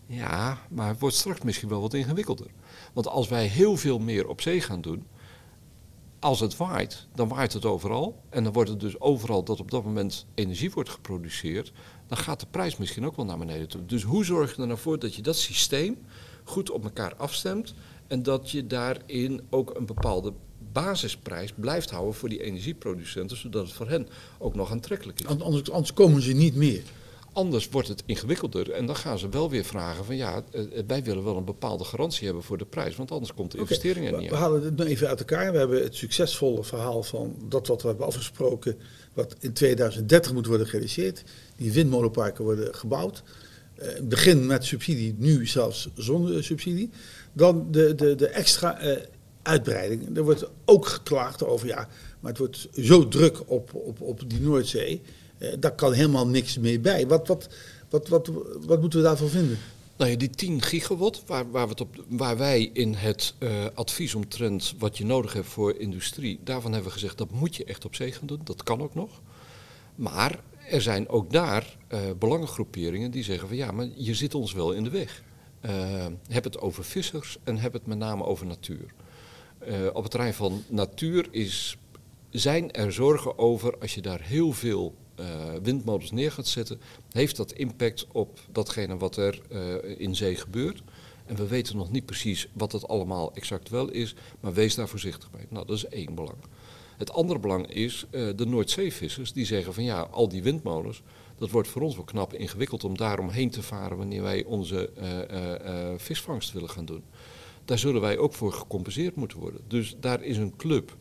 Ja, 0.05 0.61
maar 0.69 0.87
het 0.87 0.99
wordt 0.99 1.15
straks 1.15 1.41
misschien 1.41 1.69
wel 1.69 1.81
wat 1.81 1.93
ingewikkelder. 1.93 2.51
Want 2.93 3.07
als 3.07 3.27
wij 3.27 3.45
heel 3.45 3.77
veel 3.77 3.99
meer 3.99 4.27
op 4.27 4.41
zee 4.41 4.61
gaan 4.61 4.81
doen, 4.81 5.05
als 6.21 6.39
het 6.39 6.57
waait, 6.57 7.07
dan 7.15 7.27
waait 7.27 7.53
het 7.53 7.65
overal. 7.65 8.21
En 8.29 8.43
dan 8.43 8.53
wordt 8.53 8.69
het 8.69 8.79
dus 8.79 8.99
overal 8.99 9.43
dat 9.43 9.59
op 9.59 9.71
dat 9.71 9.83
moment 9.83 10.25
energie 10.35 10.71
wordt 10.71 10.89
geproduceerd. 10.89 11.71
Dan 12.07 12.17
gaat 12.17 12.39
de 12.39 12.45
prijs 12.51 12.77
misschien 12.77 13.05
ook 13.05 13.15
wel 13.15 13.25
naar 13.25 13.37
beneden 13.37 13.67
toe. 13.67 13.85
Dus 13.85 14.03
hoe 14.03 14.25
zorg 14.25 14.55
je 14.55 14.61
er 14.61 14.67
nou 14.67 14.79
voor 14.79 14.99
dat 14.99 15.15
je 15.15 15.21
dat 15.21 15.35
systeem 15.35 15.97
goed 16.43 16.69
op 16.69 16.83
elkaar 16.83 17.15
afstemt. 17.15 17.73
En 18.07 18.23
dat 18.23 18.51
je 18.51 18.67
daarin 18.67 19.41
ook 19.49 19.75
een 19.75 19.85
bepaalde 19.85 20.33
basisprijs 20.71 21.53
blijft 21.55 21.89
houden 21.89 22.13
voor 22.13 22.29
die 22.29 22.43
energieproducenten, 22.43 23.37
zodat 23.37 23.65
het 23.65 23.73
voor 23.73 23.89
hen 23.89 24.07
ook 24.39 24.55
nog 24.55 24.71
aantrekkelijk 24.71 25.21
is. 25.21 25.27
Anders, 25.71 25.93
komen 25.93 26.21
ze 26.21 26.33
niet 26.33 26.55
meer. 26.55 26.83
Anders 27.33 27.69
wordt 27.69 27.87
het 27.87 28.03
ingewikkelder 28.05 28.71
en 28.71 28.85
dan 28.85 28.95
gaan 28.95 29.19
ze 29.19 29.29
wel 29.29 29.49
weer 29.49 29.63
vragen 29.63 30.05
van 30.05 30.15
ja, 30.15 30.43
eh, 30.51 30.61
eh, 30.61 30.83
wij 30.87 31.03
willen 31.03 31.23
wel 31.23 31.37
een 31.37 31.45
bepaalde 31.45 31.83
garantie 31.83 32.25
hebben 32.25 32.43
voor 32.43 32.57
de 32.57 32.65
prijs, 32.65 32.95
want 32.95 33.11
anders 33.11 33.33
komt 33.33 33.51
de 33.51 33.57
investering 33.57 34.11
er 34.11 34.17
niet 34.17 34.29
We 34.29 34.35
halen 34.35 34.63
het 34.63 34.77
nu 34.77 34.85
even 34.85 35.07
uit 35.07 35.19
elkaar. 35.19 35.51
We 35.51 35.57
hebben 35.57 35.83
het 35.83 35.95
succesvolle 35.95 36.63
verhaal 36.63 37.03
van 37.03 37.35
dat 37.47 37.67
wat 37.67 37.81
we 37.81 37.87
hebben 37.87 38.05
afgesproken, 38.05 38.77
wat 39.13 39.35
in 39.39 39.53
2030 39.53 40.33
moet 40.33 40.45
worden 40.45 40.67
gerealiseerd. 40.67 41.23
Die 41.55 41.71
windmolenparken 41.71 42.43
worden 42.43 42.75
gebouwd. 42.75 43.23
Uh, 43.81 43.87
begin 44.03 44.45
met 44.45 44.65
subsidie, 44.65 45.15
nu 45.17 45.47
zelfs 45.47 45.89
zonder 45.95 46.43
subsidie. 46.43 46.89
Dan 47.33 47.67
de, 47.71 47.95
de, 47.95 48.15
de 48.15 48.27
extra 48.27 48.85
uh, 48.85 48.97
uitbreiding. 49.41 50.17
Er 50.17 50.23
wordt 50.23 50.49
ook 50.65 50.85
geklaagd 50.85 51.45
over, 51.45 51.67
ja, 51.67 51.87
maar 52.19 52.31
het 52.31 52.39
wordt 52.39 52.67
zo 52.79 53.07
druk 53.07 53.41
op, 53.45 53.73
op, 53.73 54.01
op 54.01 54.29
die 54.29 54.41
Noordzee. 54.41 55.01
Uh, 55.41 55.53
daar 55.59 55.75
kan 55.75 55.93
helemaal 55.93 56.27
niks 56.27 56.57
mee 56.57 56.79
bij. 56.79 57.07
Wat, 57.07 57.27
wat, 57.27 57.49
wat, 57.89 58.07
wat, 58.07 58.31
wat 58.65 58.81
moeten 58.81 58.99
we 58.99 59.05
daarvan 59.05 59.29
vinden? 59.29 59.57
Nou 59.97 60.11
ja, 60.11 60.17
die 60.17 60.29
10 60.29 60.61
gigawatt, 60.61 61.23
waar, 61.25 61.51
waar, 61.51 61.63
we 61.63 61.69
het 61.69 61.81
op, 61.81 62.03
waar 62.07 62.37
wij 62.37 62.69
in 62.73 62.93
het 62.93 63.33
uh, 63.39 63.49
advies 63.73 64.15
omtrent 64.15 64.73
wat 64.77 64.97
je 64.97 65.05
nodig 65.05 65.33
hebt 65.33 65.47
voor 65.47 65.75
industrie, 65.75 66.39
daarvan 66.43 66.71
hebben 66.71 66.89
we 66.89 66.95
gezegd 66.99 67.17
dat 67.17 67.31
moet 67.31 67.55
je 67.55 67.65
echt 67.65 67.85
op 67.85 67.95
zee 67.95 68.11
gaan 68.11 68.27
doen. 68.27 68.41
Dat 68.43 68.63
kan 68.63 68.81
ook 68.81 68.95
nog. 68.95 69.21
Maar 69.95 70.39
er 70.69 70.81
zijn 70.81 71.09
ook 71.09 71.31
daar 71.31 71.77
uh, 71.93 71.99
belangengroeperingen 72.19 73.11
die 73.11 73.23
zeggen 73.23 73.47
van 73.47 73.57
ja, 73.57 73.71
maar 73.71 73.87
je 73.95 74.13
zit 74.13 74.35
ons 74.35 74.53
wel 74.53 74.71
in 74.71 74.83
de 74.83 74.89
weg. 74.89 75.23
Heb 76.27 76.43
het 76.43 76.59
over 76.59 76.83
vissers 76.83 77.37
en 77.43 77.57
heb 77.57 77.73
het 77.73 77.85
met 77.85 77.97
name 77.97 78.23
over 78.23 78.45
natuur. 78.45 78.93
Op 79.93 80.01
het 80.01 80.11
terrein 80.11 80.33
van 80.33 80.63
natuur 80.67 81.27
is, 81.31 81.77
zijn 82.29 82.71
er 82.71 82.93
zorgen 82.93 83.37
over 83.37 83.77
als 83.77 83.95
je 83.95 84.01
daar 84.01 84.21
heel 84.21 84.51
veel 84.51 84.95
windmolens 85.63 86.11
neer 86.11 86.31
gaat 86.31 86.47
zetten, 86.47 86.81
heeft 87.11 87.35
dat 87.37 87.51
impact 87.51 88.07
op 88.11 88.39
datgene 88.51 88.97
wat 88.97 89.17
er 89.17 89.41
uh, 89.51 89.99
in 89.99 90.15
zee 90.15 90.35
gebeurt. 90.35 90.83
En 91.25 91.35
we 91.35 91.47
weten 91.47 91.77
nog 91.77 91.91
niet 91.91 92.05
precies 92.05 92.47
wat 92.53 92.71
het 92.71 92.87
allemaal 92.87 93.33
exact 93.33 93.69
wel 93.69 93.89
is, 93.89 94.15
maar 94.39 94.53
wees 94.53 94.75
daar 94.75 94.87
voorzichtig 94.87 95.29
mee. 95.31 95.45
Nou, 95.49 95.65
dat 95.65 95.75
is 95.75 95.85
één 95.85 96.15
belang. 96.15 96.37
Het 96.97 97.11
andere 97.11 97.39
belang 97.39 97.67
is 97.67 98.05
uh, 98.11 98.29
de 98.35 98.45
Noordzeevissers 98.45 99.33
die 99.33 99.45
zeggen 99.45 99.73
van 99.73 99.83
ja, 99.83 100.01
al 100.01 100.27
die 100.29 100.43
windmolens, 100.43 101.01
dat 101.37 101.49
wordt 101.49 101.67
voor 101.67 101.81
ons 101.81 101.95
wel 101.95 102.03
knap 102.03 102.33
ingewikkeld 102.33 102.83
om 102.83 102.97
daaromheen 102.97 103.49
te 103.49 103.61
varen 103.61 103.97
wanneer 103.97 104.21
wij 104.21 104.43
onze 104.43 104.89
visvangst 105.97 106.51
willen 106.51 106.69
gaan 106.69 106.85
doen. 106.85 107.03
Daar 107.65 107.79
zullen 107.79 108.01
wij 108.01 108.17
ook 108.17 108.33
voor 108.33 108.53
gecompenseerd 108.53 109.15
moeten 109.15 109.37
worden. 109.39 109.61
Dus 109.67 109.95
daar 109.99 110.23
is 110.23 110.37
een 110.37 110.55
club 110.55 110.97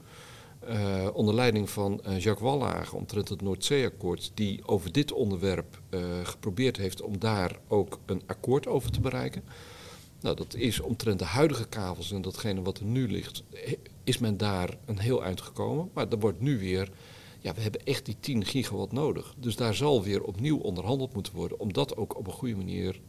uh, 0.69 1.09
onder 1.13 1.35
leiding 1.35 1.71
van 1.71 2.01
uh, 2.07 2.19
Jacques 2.19 2.51
Wallage 2.51 2.97
omtrent 2.97 3.29
het 3.29 3.43
Noordzeeakkoord, 3.43 4.31
die 4.35 4.67
over 4.67 4.93
dit 4.93 5.13
onderwerp 5.13 5.81
uh, 5.91 6.01
geprobeerd 6.23 6.77
heeft 6.77 7.03
om 7.03 7.19
daar 7.19 7.59
ook 7.69 7.99
een 8.07 8.23
akkoord 8.27 8.67
over 8.67 8.91
te 8.91 9.01
bereiken. 9.01 9.45
Nou, 10.21 10.37
dat 10.37 10.55
is 10.55 10.81
omtrent 10.81 11.19
de 11.19 11.25
huidige 11.25 11.69
kavels 11.69 12.13
en 12.13 12.23
datgene 12.23 12.63
wat 12.63 12.79
er 12.79 12.85
nu 12.85 13.11
ligt, 13.11 13.43
is 14.05 14.19
men 14.19 14.37
daar 14.37 14.79
een 14.85 14.99
heel 14.99 15.25
eind 15.25 15.41
gekomen. 15.41 15.91
Maar 15.95 16.09
er 16.09 16.19
wordt 16.19 16.41
nu 16.41 16.59
weer, 16.59 16.91
ja, 17.41 17.55
we 17.55 17.61
hebben 17.61 17.85
echt 17.85 18.05
die 18.05 18.17
10 18.21 18.45
gigawatt 18.45 18.93
nodig. 18.93 19.35
Dus 19.37 19.57
daar 19.57 19.75
zal 19.75 20.03
weer 20.03 20.23
opnieuw 20.23 20.59
onderhandeld 20.59 21.15
moeten 21.15 21.35
worden 21.35 21.61
om 21.61 21.73
dat 21.73 21.97
ook 21.97 22.19
op 22.19 22.27
een 22.27 22.33
goede 22.33 22.57
manier, 22.57 23.01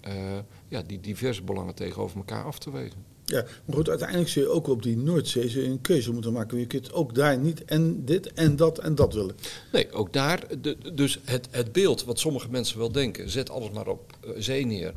ja, 0.67 0.81
die 0.81 0.99
diverse 0.99 1.43
belangen 1.43 1.75
tegenover 1.75 2.17
elkaar 2.17 2.43
af 2.43 2.59
te 2.59 2.71
wegen. 2.71 3.10
Ja, 3.31 3.45
maar 3.65 3.75
goed, 3.75 3.89
uiteindelijk 3.89 4.29
zul 4.29 4.43
je 4.43 4.49
ook 4.49 4.67
op 4.67 4.83
die 4.83 4.97
Noordzee 4.97 5.49
zul 5.49 5.61
je 5.61 5.69
een 5.69 5.81
keuze 5.81 6.11
moeten 6.11 6.33
maken. 6.33 6.59
Je 6.59 6.65
kunt 6.65 6.93
ook 6.93 7.15
daar 7.15 7.37
niet 7.37 7.65
en 7.65 8.05
dit 8.05 8.33
en 8.33 8.55
dat 8.55 8.77
en 8.77 8.95
dat 8.95 9.13
willen. 9.13 9.35
Nee, 9.71 9.91
ook 9.91 10.13
daar. 10.13 10.43
De, 10.61 10.77
dus 10.93 11.19
het, 11.25 11.47
het 11.51 11.71
beeld 11.71 12.03
wat 12.03 12.19
sommige 12.19 12.49
mensen 12.49 12.77
wel 12.77 12.91
denken, 12.91 13.29
zet 13.29 13.49
alles 13.49 13.71
maar 13.71 13.87
op 13.87 14.17
uh, 14.25 14.31
zee 14.37 14.65
neer, 14.65 14.93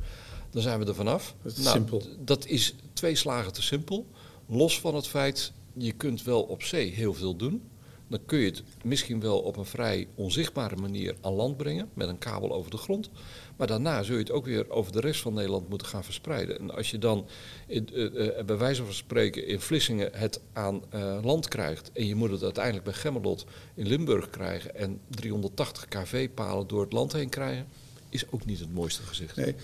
dan 0.50 0.62
zijn 0.62 0.79
we 0.79 0.87
er 0.87 0.95
vanaf. 0.95 1.35
Dat 1.43 1.53
is 1.53 1.59
nou, 1.59 1.76
simpel. 1.76 2.03
Dat 2.25 2.47
is 2.47 2.75
twee 2.93 3.14
slagen 3.14 3.53
te 3.53 3.62
simpel. 3.62 4.07
Los 4.47 4.81
van 4.81 4.95
het 4.95 5.07
feit, 5.07 5.53
je 5.73 5.93
kunt 5.93 6.23
wel 6.23 6.43
op 6.43 6.62
zee 6.62 6.91
heel 6.91 7.14
veel 7.14 7.37
doen. 7.37 7.62
Dan 8.08 8.20
kun 8.26 8.38
je 8.38 8.46
het 8.46 8.62
misschien 8.82 9.20
wel 9.20 9.38
op 9.38 9.56
een 9.56 9.64
vrij 9.64 10.08
onzichtbare 10.14 10.76
manier 10.76 11.14
aan 11.20 11.33
land 11.33 11.57
brengen, 11.57 11.88
met 11.94 12.09
een 12.09 12.18
kabel 12.18 12.52
over 12.52 12.70
de 12.70 12.76
grond. 12.76 13.11
Maar 13.57 13.66
daarna 13.66 14.02
zul 14.02 14.14
je 14.14 14.20
het 14.20 14.31
ook 14.31 14.44
weer 14.44 14.70
over 14.70 14.92
de 14.92 15.00
rest 15.00 15.20
van 15.20 15.35
Nederland 15.35 15.68
moeten 15.68 15.87
gaan 15.87 16.05
verspreiden. 16.05 16.59
En 16.59 16.70
als 16.70 16.90
je 16.90 16.98
dan 16.98 17.26
in, 17.66 17.88
uh, 17.92 18.14
uh, 18.14 18.44
bij 18.44 18.57
wijze 18.57 18.85
van 18.85 18.94
spreken 18.94 19.46
in 19.46 19.61
Vlissingen 19.61 20.11
het 20.12 20.40
aan 20.52 20.83
land 21.22 21.48
krijgt 21.48 21.90
en 21.92 22.07
je 22.07 22.14
moet 22.14 22.31
het 22.31 22.42
uiteindelijk 22.42 22.85
bij 22.85 22.94
Gemmelot 22.94 23.44
in 23.74 23.87
Limburg 23.87 24.31
krijgen 24.31 24.74
en 24.74 25.00
380 25.09 25.88
kV-palen 25.88 26.66
door 26.66 26.81
het 26.81 26.92
land 26.92 27.12
heen 27.12 27.29
krijgen, 27.29 27.66
is 28.14 28.24
ook 28.31 28.44
niet 28.44 28.61
het 28.61 28.74
mooiste 28.74 29.02
gezicht. 29.02 29.37
Nee, 29.37 29.55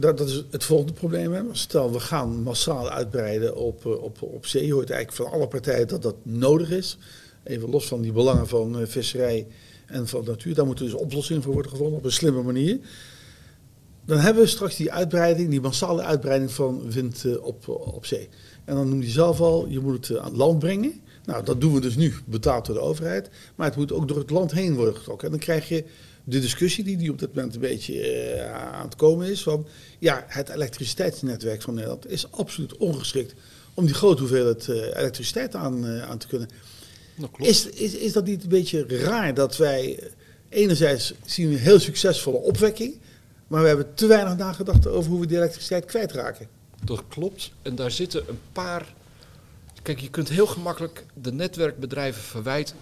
dat, 0.00 0.18
dat 0.18 0.28
is 0.28 0.44
het 0.50 0.64
volgende 0.64 0.92
probleem. 0.92 1.32
Hè. 1.32 1.42
Stel, 1.52 1.92
we 1.92 2.00
gaan 2.00 2.42
massaal 2.42 2.90
uitbreiden 2.90 3.56
op, 3.56 3.86
op, 3.86 4.22
op 4.22 4.46
zee. 4.46 4.66
Je 4.66 4.72
hoort 4.72 4.90
eigenlijk 4.90 5.22
van 5.22 5.38
alle 5.38 5.48
partijen 5.48 5.88
dat 5.88 6.02
dat 6.02 6.16
nodig 6.22 6.70
is. 6.70 6.98
Even 7.44 7.70
los 7.70 7.86
van 7.86 8.00
die 8.00 8.12
belangen 8.12 8.48
van 8.48 8.86
visserij 8.86 9.46
en 9.86 10.08
van 10.08 10.24
natuur. 10.24 10.54
Daar 10.54 10.66
moeten 10.66 10.84
dus 10.84 10.94
oplossingen 10.94 11.42
voor 11.42 11.52
worden 11.52 11.70
gevonden 11.70 11.98
op 11.98 12.04
een 12.04 12.12
slimme 12.12 12.42
manier. 12.42 12.78
Dan 14.06 14.18
hebben 14.18 14.42
we 14.42 14.48
straks 14.48 14.76
die 14.76 14.92
uitbreiding, 14.92 15.50
die 15.50 15.60
massale 15.60 16.02
uitbreiding 16.02 16.50
van 16.50 16.90
wind 16.90 17.24
uh, 17.24 17.44
op, 17.44 17.68
op 17.68 18.06
zee. 18.06 18.28
En 18.64 18.74
dan 18.74 18.88
noem 18.88 19.02
je 19.02 19.08
zelf 19.08 19.40
al, 19.40 19.66
je 19.68 19.80
moet 19.80 20.08
het 20.08 20.18
aan 20.18 20.36
land 20.36 20.58
brengen. 20.58 20.92
Nou, 21.24 21.44
dat 21.44 21.60
doen 21.60 21.74
we 21.74 21.80
dus 21.80 21.96
nu, 21.96 22.14
betaald 22.24 22.66
door 22.66 22.74
de 22.74 22.80
overheid. 22.80 23.30
Maar 23.54 23.66
het 23.66 23.76
moet 23.76 23.92
ook 23.92 24.08
door 24.08 24.18
het 24.18 24.30
land 24.30 24.52
heen 24.52 24.74
worden 24.74 24.96
getrokken. 24.96 25.26
En 25.26 25.32
dan 25.32 25.42
krijg 25.42 25.68
je 25.68 25.84
de 26.24 26.38
discussie 26.40 26.84
die, 26.84 26.96
die 26.96 27.10
op 27.10 27.18
dit 27.18 27.34
moment 27.34 27.54
een 27.54 27.60
beetje 27.60 28.48
aan 28.72 28.84
het 28.84 28.96
komen 28.96 29.30
is. 29.30 29.42
Van, 29.42 29.66
ja, 29.98 30.24
het 30.26 30.48
elektriciteitsnetwerk 30.48 31.62
van 31.62 31.74
Nederland 31.74 32.10
is 32.10 32.30
absoluut 32.30 32.76
ongeschikt 32.76 33.34
om 33.74 33.84
die 33.84 33.94
grote 33.94 34.20
hoeveelheid 34.20 34.68
elektriciteit 34.68 35.54
aan, 35.54 35.86
aan 35.86 36.18
te 36.18 36.26
kunnen. 36.26 36.48
Is, 37.38 37.66
is, 37.66 37.94
is 37.94 38.12
dat 38.12 38.24
niet 38.24 38.42
een 38.42 38.48
beetje 38.48 38.86
raar 38.88 39.34
dat 39.34 39.56
wij 39.56 40.10
enerzijds 40.48 41.14
zien 41.24 41.48
we 41.48 41.54
een 41.54 41.60
heel 41.60 41.80
succesvolle 41.80 42.38
opwekking... 42.38 42.94
Maar 43.46 43.62
we 43.62 43.68
hebben 43.68 43.94
te 43.94 44.06
weinig 44.06 44.36
nagedacht 44.36 44.86
over 44.86 45.10
hoe 45.10 45.20
we 45.20 45.26
die 45.26 45.36
elektriciteit 45.36 45.84
kwijtraken. 45.84 46.48
Dat 46.84 47.02
klopt. 47.08 47.52
En 47.62 47.74
daar 47.74 47.90
zitten 47.90 48.28
een 48.28 48.38
paar. 48.52 48.94
Kijk, 49.82 50.00
je 50.00 50.10
kunt 50.10 50.28
heel 50.28 50.46
gemakkelijk 50.46 51.04
de 51.22 51.32
netwerkbedrijven 51.32 52.22
verwijten. 52.22 52.76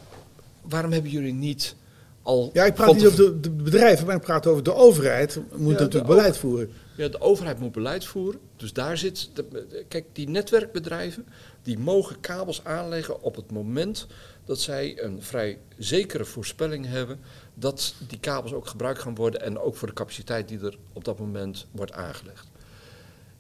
Waarom 0.63 0.93
hebben 0.93 1.11
jullie 1.11 1.33
niet 1.33 1.75
al. 2.23 2.51
Ja, 2.53 2.65
ik 2.65 2.75
praat 2.75 2.95
niet 2.95 3.07
over 3.07 3.17
de, 3.17 3.41
de, 3.41 3.51
bedrijven, 3.51 4.07
maar 4.07 4.17
ik 4.17 4.23
praat 4.23 4.47
over 4.47 4.63
de 4.63 4.75
overheid. 4.75 5.41
Moet 5.57 5.73
ja, 5.73 5.81
natuurlijk 5.81 6.07
beleid 6.07 6.37
voeren. 6.37 6.71
Ja, 6.97 7.09
de 7.09 7.21
overheid 7.21 7.59
moet 7.59 7.73
beleid 7.73 8.05
voeren. 8.05 8.41
Dus 8.57 8.73
daar 8.73 8.99
zit. 8.99 9.31
De, 9.35 9.85
kijk, 9.89 10.05
die 10.13 10.29
netwerkbedrijven. 10.29 11.27
die 11.63 11.79
mogen 11.79 12.21
kabels 12.21 12.65
aanleggen 12.65 13.23
op 13.23 13.37
het 13.37 13.51
moment 13.51 14.07
dat 14.45 14.61
zij 14.61 15.03
een 15.03 15.23
vrij 15.23 15.59
zekere 15.79 16.25
voorspelling 16.25 16.87
hebben 16.87 17.21
dat 17.55 17.95
die 18.09 18.19
kabels 18.19 18.53
ook 18.53 18.67
gebruikt 18.67 19.01
gaan 19.01 19.15
worden 19.15 19.41
en 19.41 19.59
ook 19.59 19.77
voor 19.77 19.89
de 19.89 19.95
capaciteit 19.95 20.49
die 20.49 20.61
er 20.61 20.79
op 20.93 21.05
dat 21.05 21.19
moment 21.19 21.67
wordt 21.71 21.93
aangelegd. 21.93 22.51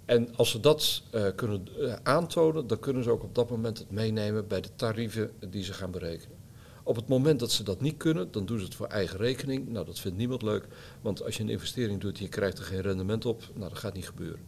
En 0.04 0.36
als 0.36 0.50
ze 0.50 0.60
dat 0.60 1.02
uh, 1.14 1.26
kunnen 1.36 1.68
uh, 1.78 1.94
aantonen, 2.02 2.66
dan 2.66 2.78
kunnen 2.78 3.02
ze 3.02 3.10
ook 3.10 3.22
op 3.22 3.34
dat 3.34 3.50
moment 3.50 3.78
het 3.78 3.90
meenemen 3.90 4.48
bij 4.48 4.60
de 4.60 4.68
tarieven 4.76 5.30
die 5.50 5.64
ze 5.64 5.72
gaan 5.72 5.90
berekenen. 5.90 6.36
Op 6.82 6.96
het 6.96 7.08
moment 7.08 7.40
dat 7.40 7.52
ze 7.52 7.62
dat 7.62 7.80
niet 7.80 7.96
kunnen, 7.96 8.30
dan 8.30 8.46
doen 8.46 8.58
ze 8.58 8.64
het 8.64 8.74
voor 8.74 8.86
eigen 8.86 9.18
rekening. 9.18 9.68
Nou, 9.68 9.86
dat 9.86 9.98
vindt 9.98 10.16
niemand 10.16 10.42
leuk, 10.42 10.66
want 11.00 11.24
als 11.24 11.36
je 11.36 11.42
een 11.42 11.48
investering 11.48 12.00
doet 12.00 12.16
en 12.16 12.22
je 12.22 12.28
krijgt 12.28 12.58
er 12.58 12.64
geen 12.64 12.80
rendement 12.80 13.24
op, 13.24 13.42
nou, 13.54 13.68
dat 13.68 13.78
gaat 13.78 13.94
niet 13.94 14.06
gebeuren. 14.06 14.40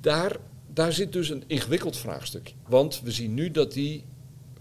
Daar, 0.00 0.36
daar 0.66 0.92
zit 0.92 1.12
dus 1.12 1.28
een 1.28 1.44
ingewikkeld 1.46 1.96
vraagstuk. 1.96 2.54
Want 2.68 3.00
we 3.00 3.10
zien 3.10 3.34
nu 3.34 3.50
dat 3.50 3.72
die 3.72 4.04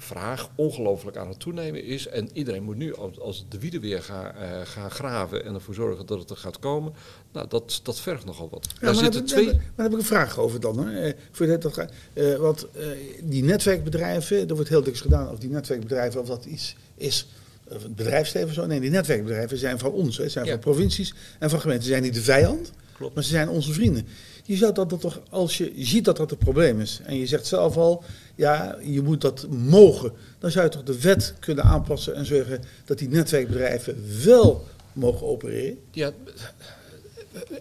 vraag 0.02 0.50
ongelooflijk 0.56 1.18
aan 1.18 1.28
het 1.28 1.40
toenemen 1.40 1.84
is. 1.84 2.08
En 2.08 2.30
iedereen 2.34 2.64
moet 2.64 2.76
nu, 2.76 2.96
als 2.96 3.46
de 3.50 3.60
wieden 3.60 3.82
weer 3.82 4.04
gaan, 4.04 4.34
uh, 4.36 4.62
gaan 4.64 4.92
graven 4.92 5.46
en 5.46 5.54
ervoor 5.54 5.74
zorgen 5.74 6.06
dat 6.06 6.20
het 6.20 6.30
er 6.30 6.38
gaat 6.38 6.60
komen, 6.60 6.94
nou, 7.32 7.48
dat, 7.48 7.80
dat 7.84 8.00
vergt 8.00 8.26
nogal 8.26 8.50
wat. 8.50 8.68
Ja, 8.74 8.80
daar 8.80 8.96
zitten 8.96 9.26
twee... 9.26 9.46
Daar, 9.46 9.54
daar 9.56 9.86
heb 9.86 9.92
ik 9.92 10.00
een 10.00 10.06
vraag 10.06 10.38
over 10.40 10.60
dan. 10.60 10.88
Hè. 10.88 11.12
Voor 11.32 11.48
dat, 11.48 11.62
dat, 11.62 11.86
uh, 12.14 12.36
want 12.36 12.68
uh, 12.78 12.86
die 13.24 13.44
netwerkbedrijven, 13.44 14.48
er 14.50 14.56
wordt 14.56 14.70
heel 14.70 14.82
niks 14.82 15.02
gedaan 15.02 15.30
of 15.30 15.40
die 15.40 15.50
netwerkbedrijven, 15.50 16.22
of 16.22 16.28
dat 16.28 16.46
iets 16.46 16.76
is. 16.96 17.28
Het 17.70 17.96
bedrijfsleven 17.96 18.54
zo. 18.54 18.66
Nee, 18.66 18.80
die 18.80 18.90
netwerkbedrijven 18.90 19.58
zijn 19.58 19.80
van 19.80 19.92
ons, 19.92 20.18
hè, 20.18 20.30
zijn 20.30 20.46
ja. 20.46 20.52
van 20.52 20.60
provincies 20.60 21.14
en 21.40 21.50
van 21.50 21.60
gemeenten. 21.60 21.86
Ze 21.86 21.92
zijn 21.92 22.04
niet 22.04 22.14
de 22.14 22.22
vijand, 22.22 22.72
Klopt. 22.94 23.16
maar 23.16 23.24
ze 23.24 23.30
zijn 23.30 23.50
onze 23.50 23.74
vrienden. 23.74 24.08
Je 24.50 24.56
zou 24.56 24.74
dat, 24.74 24.90
dat 24.90 25.02
toch, 25.02 25.20
als 25.30 25.58
je 25.58 25.72
ziet 25.76 26.06
dat 26.06 26.18
dat 26.18 26.32
een 26.32 26.38
probleem 26.38 26.80
is, 26.80 27.00
en 27.04 27.16
je 27.16 27.28
zegt 27.28 27.46
zelf 27.46 27.78
al, 27.78 28.04
ja, 28.36 28.78
je 28.84 29.02
moet 29.02 29.22
dat 29.22 29.48
mogen, 29.50 30.12
dan 30.40 30.52
zou 30.52 30.66
je 30.66 30.72
toch 30.72 30.84
de 30.84 31.00
wet 31.00 31.34
kunnen 31.40 31.64
aanpassen 31.64 32.16
en 32.16 32.26
zorgen 32.26 32.64
dat 32.86 32.98
die 32.98 33.08
netwerkbedrijven 33.10 34.24
wel 34.26 34.66
mogen 34.94 35.28
opereren? 35.28 35.80
Ja, 35.92 36.12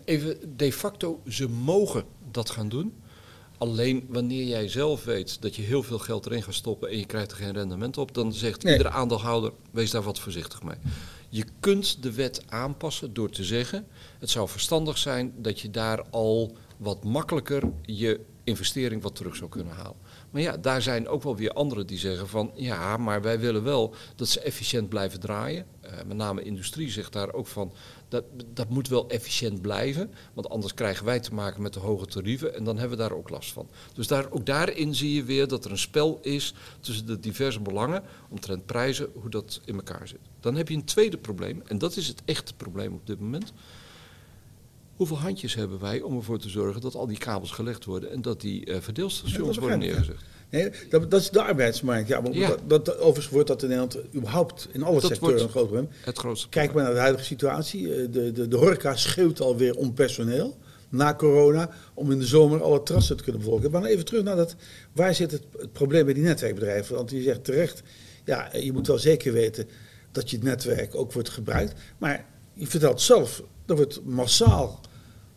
even 0.05 0.37
de 0.57 0.73
facto, 0.73 1.21
ze 1.29 1.49
mogen 1.49 2.05
dat 2.31 2.51
gaan 2.51 2.69
doen. 2.69 2.93
Alleen 3.59 4.07
wanneer 4.09 4.45
jij 4.45 4.69
zelf 4.69 5.05
weet 5.05 5.43
dat 5.43 5.57
je 5.57 5.63
heel 5.63 5.83
veel 5.83 5.99
geld 5.99 6.27
erin 6.27 6.43
gaat 6.43 6.55
stoppen 6.55 6.89
en 6.89 6.99
je 6.99 7.07
krijgt 7.07 7.31
er 7.31 7.37
geen 7.37 7.53
rendement 7.53 7.99
op, 7.99 8.15
dan 8.15 8.33
zegt 8.33 8.63
Nee. 8.63 8.73
iedere 8.73 8.91
aandeelhouder, 8.95 9.53
wees 9.71 9.91
daar 9.91 10.03
wat 10.03 10.19
voorzichtig 10.19 10.63
mee. 10.63 10.77
Je 11.29 11.45
kunt 11.61 12.03
de 12.03 12.13
wet 12.13 12.43
aanpassen 12.49 13.15
door 13.15 13.31
te 13.31 13.45
zeggen, 13.45 13.87
het 14.19 14.31
zou 14.31 14.49
verstandig 14.49 14.99
zijn 14.99 15.33
dat 15.37 15.61
je 15.61 15.71
daar 15.71 16.03
al 16.11 16.57
wat 16.79 17.05
makkelijker 17.05 17.63
je 17.83 18.21
investering 18.49 19.03
wat 19.03 19.15
terug 19.17 19.37
zou 19.37 19.51
kunnen 19.51 19.75
halen. 19.75 19.97
Maar 20.31 20.43
ja, 20.43 20.57
daar 20.57 20.83
zijn 20.83 21.09
ook 21.09 21.23
wel 21.23 21.37
weer 21.37 21.53
anderen 21.53 21.87
die 21.87 21.99
zeggen 21.99 22.29
van 22.29 22.51
ja, 22.55 22.97
maar 22.97 23.23
wij 23.23 23.41
willen 23.41 23.63
wel 23.63 23.95
dat 24.17 24.29
ze 24.29 24.41
efficiënt 24.41 24.89
blijven 24.89 25.21
draaien. 25.21 25.67
Eh, 25.81 25.93
met 26.07 26.17
name 26.17 26.43
industrie 26.43 26.91
zegt 26.91 27.13
daar 27.13 27.33
ook 27.33 27.47
van 27.47 27.73
dat, 28.09 28.25
dat 28.55 28.69
moet 28.69 28.89
wel 28.89 29.09
efficiënt 29.09 29.61
blijven, 29.61 30.11
want 30.35 30.49
anders 30.49 30.75
krijgen 30.75 31.05
wij 31.05 31.21
te 31.21 31.35
maken 31.35 31.63
met 31.63 31.73
de 31.73 31.81
hoge 31.81 32.07
tarieven 32.07 32.55
en 32.55 32.65
dan 32.65 32.79
hebben 32.79 32.99
we 32.99 33.03
daar 33.03 33.13
ook 33.13 33.31
last 33.31 33.53
van. 33.53 33.69
Dus 33.95 34.07
daar, 34.07 34.31
ook 34.31 34.47
daarin 34.47 34.95
zie 34.95 35.15
je 35.15 35.25
weer 35.25 35.49
dat 35.49 35.65
er 35.65 35.71
een 35.71 35.79
spel 35.79 36.19
is 36.23 36.55
tussen 36.81 37.07
de 37.07 37.21
diverse 37.21 37.61
belangen 37.61 38.03
omtrent 38.29 38.67
prijzen, 38.67 39.11
hoe 39.15 39.31
dat 39.31 39.61
in 39.65 39.75
elkaar 39.75 40.09
zit. 40.09 40.21
Dan 40.41 40.55
heb 40.55 40.69
je 40.69 40.75
een 40.75 40.85
tweede 40.85 41.19
probleem 41.19 41.63
en 41.67 41.79
dat 41.79 41.97
is 41.97 42.09
het 42.09 42.23
echte 42.25 42.55
probleem 42.55 42.95
op 42.95 43.07
dit 43.07 43.21
moment. 43.21 43.53
Hoeveel 44.99 45.19
handjes 45.19 45.55
hebben 45.55 45.81
wij 45.81 46.01
om 46.01 46.17
ervoor 46.17 46.39
te 46.39 46.49
zorgen 46.49 46.81
dat 46.81 46.95
al 46.95 47.07
die 47.07 47.19
kabels 47.19 47.51
gelegd 47.51 47.85
worden 47.85 48.11
en 48.11 48.23
dat 48.23 48.41
die 48.41 48.67
Ja, 48.71 48.83
verdeelstations 48.83 49.59
worden 49.59 49.81
ja. 49.81 49.87
neergezet? 49.87 50.17
Nee, 50.51 50.71
dat, 50.91 51.11
dat 51.11 51.21
is 51.21 51.31
de 51.31 51.43
arbeidsmarkt. 51.43 52.09
Ja, 52.09 52.21
maar 52.21 52.33
Ja. 52.33 52.49
Dat, 52.67 52.85
dat, 52.85 52.99
overigens 52.99 53.29
wordt 53.29 53.49
dat 53.49 53.63
in 53.63 53.69
Nederland 53.69 53.99
überhaupt 54.15 54.69
in 54.73 54.83
alle 54.83 55.01
Dat 55.01 55.11
sectoren 55.11 55.43
een 55.43 55.49
groot 55.49 55.67
probleem. 55.67 55.89
Het 56.05 56.19
grootste 56.19 56.49
Kijk 56.49 56.73
maar 56.73 56.83
naar 56.85 56.93
de 56.93 56.99
huidige 56.99 57.25
situatie. 57.25 57.95
Eh, 57.95 58.07
De, 58.11 58.33
de, 58.33 58.49
de 58.49 58.57
horeca 58.57 58.97
schreeuwt 58.97 59.41
alweer 59.41 59.77
om 59.77 59.95
personeel 59.95 60.59
na 60.89 61.15
corona 61.15 61.71
om 61.95 62.11
in 62.13 62.19
de 62.19 62.27
zomer 62.27 62.63
alle 62.63 62.83
terrassen 62.83 63.17
te 63.17 63.23
kunnen 63.23 63.41
bevolken. 63.43 63.71
Maar 63.71 63.85
even 63.85 64.05
terug 64.05 64.23
naar 64.23 64.37
dat, 64.37 64.55
waar 64.93 65.15
zit 65.15 65.31
het, 65.31 65.43
het 65.59 65.73
probleem 65.73 66.05
bij 66.05 66.15
die 66.15 66.23
netwerkbedrijven? 66.23 66.95
Want 66.95 67.11
je 67.11 67.23
zegt 67.23 67.45
terecht, 67.45 67.83
ja, 68.25 68.51
je 68.57 68.73
moet 68.73 68.87
wel 68.87 68.99
zeker 68.99 69.33
weten 69.33 69.69
dat 70.13 70.31
je 70.31 70.37
het 70.37 70.45
netwerk 70.45 70.95
ook 70.95 71.13
wordt 71.13 71.29
gebruikt. 71.29 71.75
Maar 71.99 72.25
je 72.59 72.67
vertelt 72.67 73.01
zelf, 73.01 73.43
er 73.67 73.77
wordt 73.77 74.05
massaal, 74.05 74.81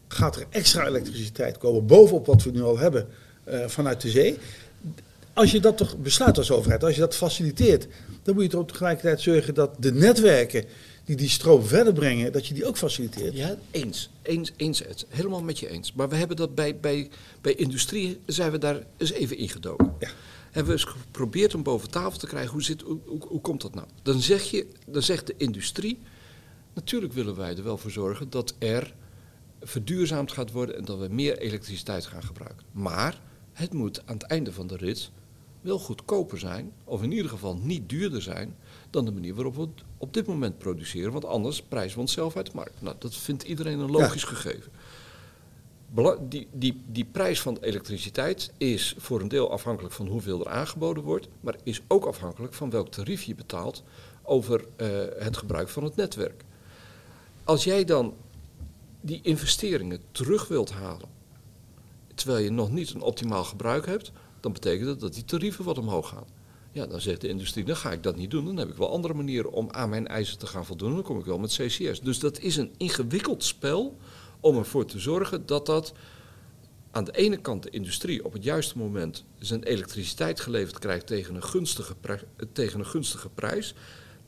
gaat 0.07 0.36
er 0.36 0.45
extra 0.49 0.88
elektriciteit 0.88 1.57
komen 1.57 1.86
bovenop 1.86 2.25
wat 2.25 2.43
we 2.43 2.51
nu 2.51 2.62
al 2.62 2.77
hebben 2.77 3.07
eh, 3.43 3.67
vanuit 3.67 4.01
de 4.01 4.10
zee. 4.10 4.38
Als 5.34 5.51
je 5.51 5.60
dat 5.60 5.77
toch 5.77 5.97
besluit 5.97 6.38
als 6.38 6.51
overheid, 6.51 6.84
als 6.84 6.93
je 6.93 6.99
dat 6.99 7.15
faciliteert, 7.15 7.88
dan 8.23 8.34
moet 8.36 8.43
je 8.43 8.49
toch 8.49 8.67
tegelijkertijd 8.67 9.21
zorgen 9.21 9.53
dat 9.53 9.75
de 9.79 9.93
netwerken 9.93 10.65
die 11.05 11.15
die 11.15 11.29
stroom 11.29 11.63
verder 11.63 11.93
brengen, 11.93 12.31
dat 12.31 12.47
je 12.47 12.53
die 12.53 12.65
ook 12.65 12.77
faciliteert. 12.77 13.36
Ja, 13.36 13.55
eens. 13.71 14.10
Eens, 14.21 14.51
eens 14.55 14.84
Ed. 14.84 15.05
Helemaal 15.10 15.41
met 15.43 15.60
je 15.60 15.69
eens. 15.69 15.93
Maar 15.93 16.10
we 16.10 16.15
hebben 16.15 16.38
dat 16.38 16.55
bij, 16.55 16.79
bij, 16.79 17.10
bij 17.41 17.53
industrie, 17.53 18.19
zijn 18.25 18.51
we 18.51 18.57
daar 18.57 18.84
eens 18.97 19.12
even 19.12 19.38
ingedoken. 19.38 19.93
Ja. 19.99 20.10
Hebben 20.51 20.73
we 20.73 20.79
eens 20.79 20.89
geprobeerd 20.89 21.55
om 21.55 21.63
boven 21.63 21.89
tafel 21.89 22.19
te 22.19 22.27
krijgen, 22.27 22.51
hoe, 22.51 22.63
zit, 22.63 22.81
hoe, 22.81 22.99
hoe, 23.05 23.19
hoe 23.27 23.41
komt 23.41 23.62
dat 23.62 23.75
nou? 23.75 23.88
Dan, 24.03 24.21
zeg 24.21 24.43
je, 24.43 24.65
dan 24.88 25.03
zegt 25.03 25.27
de 25.27 25.34
industrie, 25.38 25.99
natuurlijk 26.73 27.13
willen 27.13 27.36
wij 27.36 27.55
er 27.57 27.63
wel 27.63 27.77
voor 27.77 27.91
zorgen 27.91 28.29
dat 28.29 28.53
er 28.60 28.93
verduurzaamd 29.62 30.31
gaat 30.31 30.51
worden 30.51 30.77
en 30.77 30.86
dat 30.86 30.99
we 30.99 31.07
meer 31.07 31.38
elektriciteit 31.38 32.05
gaan 32.05 32.23
gebruiken. 32.23 32.65
Maar 32.71 33.21
het 33.53 33.73
moet 33.73 34.01
aan 34.05 34.13
het 34.13 34.23
einde 34.23 34.53
van 34.53 34.67
de 34.67 34.75
rit 34.77 35.12
wel 35.62 35.79
goedkoper 35.79 36.39
zijn, 36.39 36.71
of 36.84 37.03
in 37.03 37.12
ieder 37.12 37.29
geval 37.29 37.57
niet 37.62 37.89
duurder 37.89 38.21
zijn, 38.21 38.55
dan 38.89 39.05
de 39.05 39.12
manier 39.12 39.34
waarop 39.36 39.55
we 39.55 39.62
het 39.62 39.84
op 39.97 40.13
dit 40.13 40.27
moment 40.27 40.57
produceren. 40.57 41.12
Want 41.12 41.25
anders 41.25 41.62
prijzen 41.62 41.95
we 41.95 42.01
onszelf 42.01 42.36
uit 42.36 42.45
de 42.45 42.51
markt. 42.55 42.81
Nou, 42.81 42.95
dat 42.99 43.15
vindt 43.15 43.43
iedereen 43.43 43.79
een 43.79 43.91
logisch 43.91 44.23
gegeven. 44.23 44.71
Bela- 45.89 46.17
Die, 46.29 46.47
die, 46.53 46.81
die 46.88 47.05
prijs 47.05 47.41
van 47.41 47.57
elektriciteit 47.62 48.51
is 48.57 48.95
voor 48.97 49.21
een 49.21 49.27
deel 49.27 49.51
afhankelijk 49.51 49.93
van 49.93 50.07
hoeveel 50.07 50.39
er 50.39 50.51
aangeboden 50.51 51.03
wordt, 51.03 51.27
maar 51.39 51.55
is 51.63 51.81
ook 51.88 52.05
afhankelijk 52.05 52.53
van 52.53 52.69
welk 52.69 52.91
tarief 52.91 53.23
je 53.23 53.36
betaalt 53.36 53.84
over 54.23 54.65
eh, 54.75 54.88
het 55.17 55.38
gebruik 55.38 55.69
van 55.69 55.84
het 55.84 55.95
netwerk. 55.95 56.43
Als 57.43 57.63
jij 57.63 57.84
dan 57.84 58.13
die 59.01 59.19
investeringen 59.21 59.99
terug 60.12 60.47
wilt 60.47 60.71
halen, 60.71 61.10
terwijl 62.15 62.43
je 62.43 62.51
nog 62.51 62.71
niet 62.71 62.93
een 62.93 63.01
optimaal 63.01 63.43
gebruik 63.43 63.86
hebt, 63.86 64.12
dan 64.39 64.54
betekent 64.54 64.88
dat 64.88 64.99
dat 64.99 65.13
die 65.13 65.25
tarieven 65.25 65.65
wat 65.65 65.77
omhoog 65.77 66.10
gaan. 66.10 66.25
Ja, 66.71 66.86
dan 66.86 67.01
zegt 67.01 67.21
de 67.21 67.27
industrie, 67.27 67.65
dan 67.65 67.75
ga 67.75 67.91
ik 67.91 68.04
dat 68.04 68.15
niet 68.15 68.32
doen. 68.32 68.45
Dan 68.45 68.58
heb 68.58 68.69
ik 68.69 68.75
wel 68.75 68.91
andere 68.91 69.13
manieren 69.13 69.51
om 69.51 69.69
aan 69.71 69.89
mijn 69.89 70.08
eisen 70.08 70.38
te 70.38 70.47
gaan 70.47 70.65
voldoen. 70.65 70.93
Dan 70.93 71.04
kom 71.04 71.19
ik 71.19 71.25
wel 71.25 71.39
met 71.39 71.58
CCS. 71.58 72.01
Dus 72.01 72.19
dat 72.19 72.39
is 72.39 72.58
een 72.58 72.71
ingewikkeld 72.77 73.43
spel 73.43 73.97
om 74.39 74.58
ervoor 74.58 74.86
te 74.86 74.99
zorgen 74.99 75.45
dat 75.45 75.65
dat 75.65 75.93
aan 76.91 77.04
de 77.04 77.12
ene 77.12 77.38
kant 77.38 77.63
de 77.63 77.69
industrie 77.69 78.25
op 78.25 78.34
het 78.34 78.43
juiste 78.43 78.77
moment 78.77 79.23
zijn 79.39 79.63
elektriciteit 79.63 80.39
geleverd 80.39 80.80
krijgt 80.80 81.08
tegen 81.08 81.36
een 81.36 81.43
gunstige, 81.43 81.95
tegen 82.54 82.80
een 82.80 82.86
gunstige 82.86 83.30
prijs. 83.30 83.73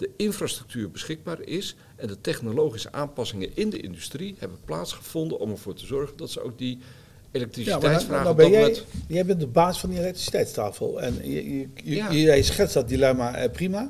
De 0.04 0.10
infrastructuur 0.18 0.92
beschikbaar 0.92 1.42
is 1.42 1.76
en 1.96 2.08
de 2.08 2.22
technologische 2.22 2.92
aanpassingen 2.92 3.50
in 3.54 3.70
de 3.70 3.80
industrie 3.82 4.36
hebben 4.40 4.58
plaatsgevonden 4.66 5.40
om 5.40 5.52
ervoor 5.52 5.74
te 5.74 5.86
zorgen 5.86 6.18
dat 6.18 6.30
ze 6.30 6.42
ook 6.42 6.58
die 6.58 6.78
Ja, 6.78 6.80
maar 6.80 6.92
nou, 7.32 7.44
elektriciteitsvraag 7.52 8.24
nou 8.24 8.36
ben 8.36 8.50
jij, 8.52 8.78
jij 9.08 9.26
bent 9.26 9.40
de 9.40 9.48
baas 9.48 9.80
van 9.80 9.90
die 9.90 10.00
elektriciteitstafel. 10.00 11.02
En 11.02 11.16
je, 11.24 11.58
je, 11.60 11.68
je- 11.84 11.96
Ja. 11.96 12.14
jij 12.14 12.42
schetst 12.44 12.74
dat 12.74 12.88
dilemma 12.88 13.36
eh, 13.36 13.52
prima. 13.52 13.90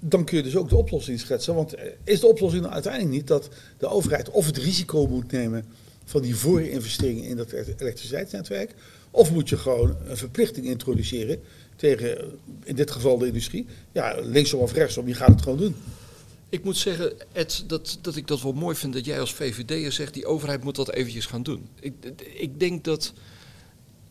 Dan 0.00 0.24
kun 0.24 0.36
je 0.36 0.42
dus 0.42 0.56
ook 0.56 0.68
de 0.68 0.76
oplossing 0.76 1.20
schetsen. 1.20 1.54
Want 1.54 1.74
is 2.04 2.20
de 2.20 2.26
oplossing 2.26 2.62
nou 2.62 2.74
uiteindelijk 2.74 3.14
niet 3.14 3.26
dat 3.26 3.48
de 3.78 3.86
overheid 3.88 4.30
of 4.30 4.46
het 4.46 4.56
risico 4.56 5.06
moet 5.06 5.32
nemen 5.32 5.64
van 6.04 6.22
die 6.22 6.36
voorinvesteringen 6.36 7.24
in 7.24 7.36
dat 7.36 7.52
elektriciteitsnetwerk? 7.52 8.74
Of 9.14 9.32
moet 9.32 9.48
je 9.48 9.56
gewoon 9.56 9.96
een 10.06 10.16
verplichting 10.16 10.66
introduceren 10.66 11.40
tegen, 11.76 12.18
eh, 12.18 12.26
in 12.64 12.74
dit 12.76 12.90
geval 12.90 13.18
de 13.18 13.26
industrie? 13.26 13.66
Ja, 13.92 14.20
linksom 14.22 14.60
of 14.60 14.72
rechtsom, 14.72 15.08
je 15.08 15.14
gaat 15.14 15.28
het 15.28 15.42
gewoon 15.42 15.58
doen. 15.58 15.74
Ik 16.48 16.64
moet 16.64 16.76
zeggen, 16.76 17.12
Ed, 17.32 17.64
dat, 17.66 17.98
dat 18.02 18.16
ik 18.16 18.26
dat 18.26 18.42
wel 18.42 18.52
mooi 18.52 18.76
vind 18.76 18.92
dat 18.92 19.04
jij 19.04 19.20
als 19.20 19.32
VVD'er 19.34 19.92
zegt... 19.92 20.14
die 20.14 20.26
overheid 20.26 20.64
moet 20.64 20.76
dat 20.76 20.90
eventjes 20.92 21.26
gaan 21.26 21.42
doen. 21.42 21.68
Ik, 21.80 21.92
ik 22.34 22.60
denk 22.60 22.84
dat 22.84 23.12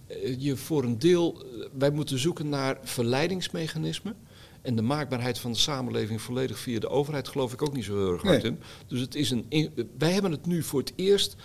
eh, 0.08 0.36
je 0.40 0.58
voor 0.58 0.84
een 0.84 1.00
deel... 1.00 1.42
eh, 1.42 1.66
Wij 1.78 1.90
moeten 1.92 2.20
zoeken 2.20 2.50
naar 2.50 2.78
verleidingsmechanismen... 2.84 4.16
En 4.62 4.76
de 4.76 4.82
maakbaarheid 4.82 5.40
van 5.40 5.52
de 5.52 5.58
samenleving 5.58 6.22
volledig 6.22 6.60
via 6.60 6.80
de 6.80 6.90
overheid 6.90 7.28
geloof 7.28 7.54
ik 7.54 7.62
ook 7.62 7.74
niet 7.74 7.84
zo 7.84 7.98
heel 7.98 8.12
erg 8.14 8.22
hard 8.22 8.42
Nee. 8.44 8.52
in. 8.52 8.60
Dus 8.88 9.00
het 9.00 9.16
is 9.16 9.32
een, 9.32 9.46
in- 9.50 9.72
wij 9.98 10.12
hebben 10.12 10.32
het 10.32 10.46
nu 10.46 10.64
voor 10.64 10.80
het 10.80 10.94
eerst 10.96 11.36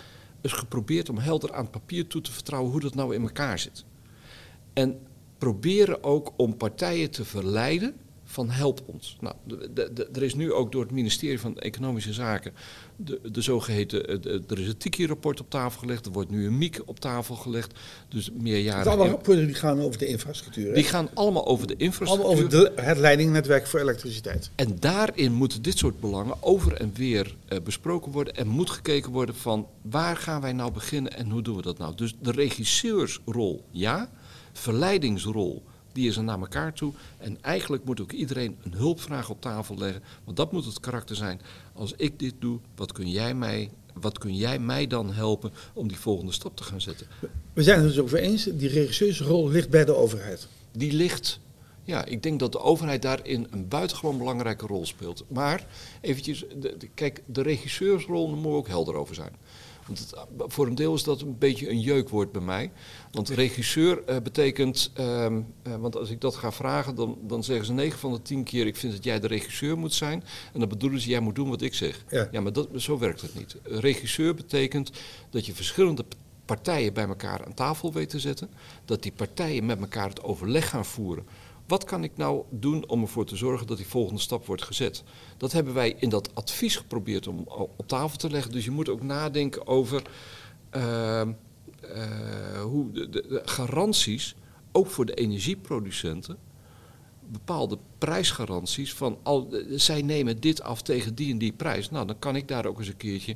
eens 0.41 0.53
geprobeerd 0.53 1.09
om 1.09 1.17
helder 1.17 1.53
aan 1.53 1.69
papier 1.69 2.07
toe 2.07 2.21
te 2.21 2.31
vertrouwen 2.31 2.71
hoe 2.71 2.81
dat 2.81 2.95
nou 2.95 3.15
in 3.15 3.21
elkaar 3.21 3.59
zit. 3.59 3.85
En 4.73 4.99
proberen 5.37 6.03
ook 6.03 6.33
om 6.35 6.57
partijen 6.57 7.11
te 7.11 7.25
verleiden 7.25 7.95
van 8.37 8.49
help 8.49 8.81
ons. 8.85 9.17
Nou, 9.19 9.35
de- 9.43 9.69
de- 9.73 9.93
de- 9.93 10.09
er 10.13 10.23
is 10.23 10.35
nu 10.35 10.53
ook 10.53 10.71
door 10.71 10.81
het 10.81 10.91
ministerie 10.91 11.39
van 11.39 11.57
Economische 11.57 12.13
Zaken 12.13 12.53
de, 12.95 13.19
de 13.31 13.41
zogeheten, 13.41 14.07
eh, 14.07 14.21
de- 14.21 14.43
er 14.47 14.59
is 14.59 14.67
het 14.67 14.79
Tiki-rapport 14.79 15.39
op 15.39 15.49
tafel 15.49 15.79
gelegd, 15.79 16.05
er 16.05 16.11
wordt 16.11 16.29
nu 16.29 16.45
een 16.45 16.57
MIek 16.57 16.79
op 16.85 16.99
tafel 16.99 17.35
gelegd, 17.35 17.73
dus 18.09 18.25
Het 18.25 18.41
meerjaren. 18.41 18.87
allemaal 18.87 19.07
rapporten 19.07 19.45
die 19.45 19.55
gaan 19.55 19.79
over 19.81 19.99
de 19.99 20.05
infrastructuur. 20.05 20.67
hè? 20.67 20.73
Die 20.73 20.83
gaan 20.83 21.09
allemaal 21.13 21.45
over 21.47 21.67
de 21.67 21.73
Allemaal 21.73 21.87
infrastructuur. 21.87 22.31
over 22.31 22.49
de, 22.75 22.81
het 22.81 22.97
leidingnetwerk 22.97 23.67
voor 23.67 23.79
elektriciteit. 23.79 24.51
En 24.55 24.75
daarin 24.79 25.33
moeten 25.33 25.61
dit 25.61 25.77
soort 25.77 25.99
belangen 25.99 26.43
over 26.43 26.73
en 26.73 26.91
weer 26.93 27.35
eh, 27.47 27.57
besproken 27.63 28.11
worden 28.11 28.35
en 28.35 28.47
moet 28.47 28.69
gekeken 28.69 29.11
worden 29.11 29.35
van 29.35 29.67
waar 29.81 30.17
gaan 30.17 30.41
wij 30.41 30.53
nou 30.53 30.71
beginnen 30.71 31.13
en 31.17 31.29
hoe 31.29 31.41
doen 31.41 31.55
we 31.55 31.61
dat 31.61 31.77
nou. 31.77 31.95
Dus 31.95 32.15
de 32.21 32.31
regisseursrol 32.31 33.63
ja, 33.71 34.09
verleidingsrol 34.53 35.63
die 35.97 36.07
is 36.07 36.17
er 36.17 36.23
naar 36.23 36.39
elkaar 36.39 36.73
toe. 36.73 36.93
En 37.17 37.37
eigenlijk 37.41 37.83
moet 37.83 38.01
ook 38.01 38.11
iedereen 38.11 38.57
een 38.63 38.73
hulpvraag 38.73 39.29
op 39.29 39.41
tafel 39.41 39.77
leggen, 39.77 40.03
want 40.23 40.37
dat 40.37 40.51
moet 40.51 40.65
het 40.65 40.79
karakter 40.79 41.15
zijn. 41.15 41.41
Als 41.73 41.93
ik 41.97 42.19
dit 42.19 42.33
doe, 42.39 42.59
wat 42.75 42.91
kun 42.91 43.09
jij 43.09 43.33
mij, 43.33 43.69
wat 43.93 44.17
kun 44.17 44.35
jij 44.35 44.59
mij 44.59 44.87
dan 44.87 45.13
helpen 45.13 45.51
om 45.73 45.87
die 45.87 45.97
volgende 45.97 46.31
stap 46.31 46.55
te 46.55 46.63
gaan 46.63 46.81
zetten? 46.81 47.07
We 47.53 47.63
zijn 47.63 47.79
het 47.79 47.87
dus 47.87 47.99
over 47.99 48.17
eens, 48.19 48.43
die 48.43 48.69
regisseursrol 48.69 49.49
ligt 49.49 49.69
bij 49.69 49.85
de 49.85 49.95
overheid. 49.95 50.47
die 50.71 50.93
ligt. 50.93 51.39
Ja, 51.83 52.05
ik 52.05 52.23
denk 52.23 52.39
dat 52.39 52.51
de 52.51 52.59
overheid 52.59 53.01
daarin 53.01 53.47
een 53.51 53.67
buitengewoon 53.67 54.17
belangrijke 54.17 54.65
rol 54.67 54.85
speelt. 54.85 55.23
Maar 55.27 55.65
eventjes, 56.01 56.39
de, 56.59 56.75
de- 56.77 56.89
kijk, 56.93 57.23
de 57.25 57.41
regisseursrol, 57.41 58.25
daar 58.25 58.33
moeten 58.33 58.51
we 58.51 58.57
ook 58.57 58.67
helder 58.67 58.95
over 58.95 59.15
zijn. 59.15 59.31
Want 59.87 59.99
het, 59.99 60.13
voor 60.53 60.67
een 60.67 60.75
deel 60.75 60.93
is 60.93 61.03
dat 61.03 61.21
een 61.21 61.37
beetje 61.37 61.69
een 61.69 61.79
jeukwoord 61.79 62.31
bij 62.31 62.41
mij. 62.41 62.71
Want 63.11 63.29
regisseur 63.29 64.03
eh, 64.05 64.21
betekent, 64.21 64.91
ehm, 64.93 65.41
eh, 65.63 65.75
want 65.75 65.95
als 65.95 66.09
ik 66.09 66.21
dat 66.21 66.35
ga 66.35 66.51
vragen, 66.51 66.95
dan, 66.95 67.17
dan 67.21 67.43
zeggen 67.43 67.65
ze 67.65 67.73
9 67.73 67.99
van 67.99 68.13
de 68.13 68.21
10 68.21 68.43
keer: 68.43 68.67
ik 68.67 68.75
vind 68.75 68.93
dat 68.93 69.03
jij 69.03 69.19
de 69.19 69.27
regisseur 69.27 69.77
moet 69.77 69.93
zijn. 69.93 70.23
En 70.53 70.59
dan 70.59 70.69
bedoelen 70.69 70.99
ze: 70.99 71.09
jij 71.09 71.19
moet 71.19 71.35
doen 71.35 71.49
wat 71.49 71.61
ik 71.61 71.73
zeg. 71.73 72.05
Ja. 72.31 72.41
maar 72.41 72.53
dat, 72.53 72.67
zo 72.75 72.97
werkt 72.97 73.21
het 73.21 73.35
niet. 73.35 73.55
Regisseur 73.63 74.35
betekent 74.35 74.91
dat 75.29 75.45
je 75.45 75.53
verschillende 75.53 76.05
partijen 76.45 76.93
bij 76.93 77.07
elkaar 77.07 77.45
aan 77.45 77.53
tafel 77.53 77.93
weet 77.93 78.09
te 78.09 78.19
zetten. 78.19 78.49
Dat 78.85 79.03
die 79.03 79.11
partijen 79.11 79.65
met 79.65 79.79
elkaar 79.79 80.09
het 80.09 80.23
overleg 80.23 80.69
gaan 80.69 80.85
voeren. 80.85 81.25
Wat 81.67 81.83
kan 81.83 82.03
ik 82.03 82.17
nou 82.17 82.43
doen 82.49 82.87
om 82.89 83.01
ervoor 83.01 83.25
te 83.25 83.35
zorgen 83.35 83.67
dat 83.67 83.77
die 83.77 83.87
volgende 83.87 84.21
stap 84.21 84.45
wordt 84.45 84.63
gezet? 84.63 85.03
Dat 85.37 85.51
hebben 85.51 85.73
wij 85.73 85.95
in 85.99 86.09
dat 86.09 86.35
advies 86.35 86.75
geprobeerd 86.75 87.27
om 87.27 87.43
op 87.77 87.87
tafel 87.87 88.17
te 88.17 88.29
leggen. 88.29 88.51
Dus 88.51 88.65
je 88.65 88.71
moet 88.71 88.89
ook 88.89 89.01
nadenken 89.01 89.67
over. 89.67 90.01
ehm, 90.69 91.31
eh, 91.81 92.61
hoe 92.61 92.91
de, 92.91 93.09
de, 93.09 93.25
de 93.27 93.41
garanties, 93.45 94.35
ook 94.71 94.87
voor 94.87 95.05
de 95.05 95.13
energieproducenten, 95.13 96.37
bepaalde 97.31 97.77
prijsgaranties 97.97 98.93
van 98.93 99.17
al, 99.23 99.47
eh, 99.51 99.63
zij 99.75 100.01
nemen 100.01 100.39
dit 100.39 100.61
af 100.61 100.81
tegen 100.81 101.15
die 101.15 101.31
en 101.31 101.37
die 101.37 101.51
prijs. 101.53 101.89
Nou, 101.89 102.07
dan 102.07 102.19
kan 102.19 102.35
ik 102.35 102.47
daar 102.47 102.65
ook 102.65 102.79
eens 102.79 102.87
een 102.87 102.97
keertje. 102.97 103.35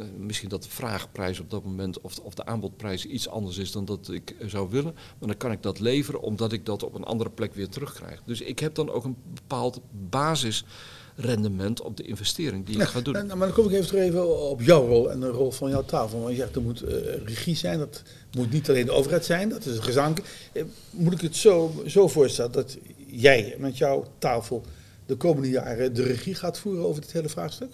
Eh, 0.00 0.06
Misschien 0.18 0.48
dat 0.48 0.62
de 0.62 0.68
vraagprijs 0.70 1.40
op 1.40 1.50
dat 1.50 1.64
moment 1.64 2.00
of, 2.00 2.18
of 2.18 2.34
de 2.34 2.46
aanbodprijs 2.46 3.06
iets 3.06 3.28
anders 3.28 3.58
is 3.58 3.72
dan 3.72 3.84
dat 3.84 4.10
ik 4.12 4.34
eh, 4.38 4.48
zou 4.48 4.70
willen. 4.70 4.92
Maar 4.94 5.28
dan 5.28 5.36
kan 5.36 5.52
ik 5.52 5.62
dat 5.62 5.80
leveren 5.80 6.20
omdat 6.20 6.52
ik 6.52 6.66
dat 6.66 6.82
op 6.82 6.94
een 6.94 7.04
andere 7.04 7.30
plek 7.30 7.54
weer 7.54 7.68
terugkrijg. 7.68 8.22
Dus 8.26 8.40
ik 8.40 8.58
heb 8.58 8.74
dan 8.74 8.90
ook 8.90 9.04
een 9.04 9.16
bepaald 9.34 9.80
basisrendement 10.08 11.80
op 11.82 11.96
de 11.96 12.02
investering 12.02 12.66
die 12.66 12.80
ik 12.80 12.82
ga 12.82 13.00
doen. 13.00 13.12
Nou, 13.12 13.26
maar 13.26 13.46
dan 13.46 13.52
kom 13.52 13.64
ik 13.64 13.72
even 13.72 13.86
terug 13.86 14.24
op 14.24 14.62
jouw 14.62 14.86
rol 14.86 15.10
en 15.10 15.20
de 15.20 15.28
rol 15.28 15.50
van 15.50 15.70
jouw 15.70 15.84
tafel. 15.84 16.18
Want 16.20 16.30
je 16.30 16.36
zegt 16.36 16.56
er 16.56 16.62
moet 16.62 16.82
eh, 16.82 16.94
regie 17.24 17.56
zijn, 17.56 17.78
dat 17.78 18.02
moet 18.36 18.50
niet 18.50 18.68
alleen 18.68 18.86
de 18.86 18.92
overheid 18.92 19.24
zijn, 19.24 19.48
dat 19.48 19.66
is 19.66 19.78
gezamenlijk. 19.78 20.26
Eh, 20.52 20.62
Moet 20.90 21.12
ik 21.12 21.20
het 21.20 21.36
zo, 21.36 21.82
zo 21.86 22.08
voorstellen 22.08 22.52
dat 22.52 22.78
jij 23.06 23.56
met 23.58 23.78
jouw 23.78 24.04
tafel 24.18 24.62
de 25.06 25.16
komende 25.16 25.50
jaren 25.50 25.94
de 25.94 26.02
regie 26.02 26.34
gaat 26.34 26.58
voeren 26.58 26.84
over 26.84 27.00
dit 27.00 27.12
hele 27.12 27.28
vraagstuk? 27.28 27.72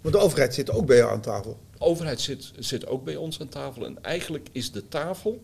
Want 0.00 0.14
de 0.14 0.20
overheid 0.20 0.54
zit 0.54 0.70
ook 0.70 0.86
bij 0.86 0.96
jou 0.96 1.12
aan 1.12 1.20
tafel. 1.20 1.58
De 1.72 1.80
overheid 1.80 2.20
zit, 2.20 2.52
zit 2.58 2.86
ook 2.86 3.04
bij 3.04 3.16
ons 3.16 3.40
aan 3.40 3.48
tafel. 3.48 3.86
En 3.86 4.02
eigenlijk 4.02 4.48
is 4.52 4.72
de 4.72 4.88
tafel 4.88 5.42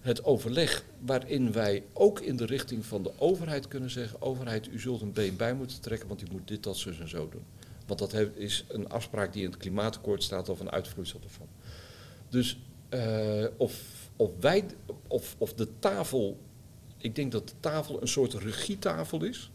het 0.00 0.24
overleg 0.24 0.84
waarin 0.98 1.52
wij 1.52 1.84
ook 1.92 2.20
in 2.20 2.36
de 2.36 2.46
richting 2.46 2.86
van 2.86 3.02
de 3.02 3.12
overheid 3.18 3.68
kunnen 3.68 3.90
zeggen: 3.90 4.22
overheid, 4.22 4.68
u 4.68 4.80
zult 4.80 5.00
een 5.00 5.12
been 5.12 5.36
bij 5.36 5.54
moeten 5.54 5.80
trekken, 5.80 6.08
want 6.08 6.22
u 6.22 6.26
moet 6.30 6.48
dit, 6.48 6.62
dat, 6.62 6.76
zus 6.76 7.00
en 7.00 7.08
zo 7.08 7.28
doen. 7.28 7.44
Want 7.86 7.98
dat 7.98 8.14
is 8.34 8.64
een 8.68 8.88
afspraak 8.88 9.32
die 9.32 9.42
in 9.42 9.50
het 9.50 9.58
klimaatakkoord 9.58 10.22
staat 10.22 10.48
of 10.48 10.60
een 10.60 10.70
uitvloeisel 10.70 11.20
ervan. 11.24 11.46
Dus 12.28 12.58
eh, 12.88 13.44
of, 13.56 13.82
of 14.16 14.30
wij, 14.40 14.64
of, 15.06 15.34
of 15.38 15.54
de 15.54 15.68
tafel, 15.78 16.38
ik 16.96 17.14
denk 17.14 17.32
dat 17.32 17.48
de 17.48 17.54
tafel 17.60 18.00
een 18.00 18.08
soort 18.08 18.34
regietafel 18.34 19.24
is, 19.24 19.50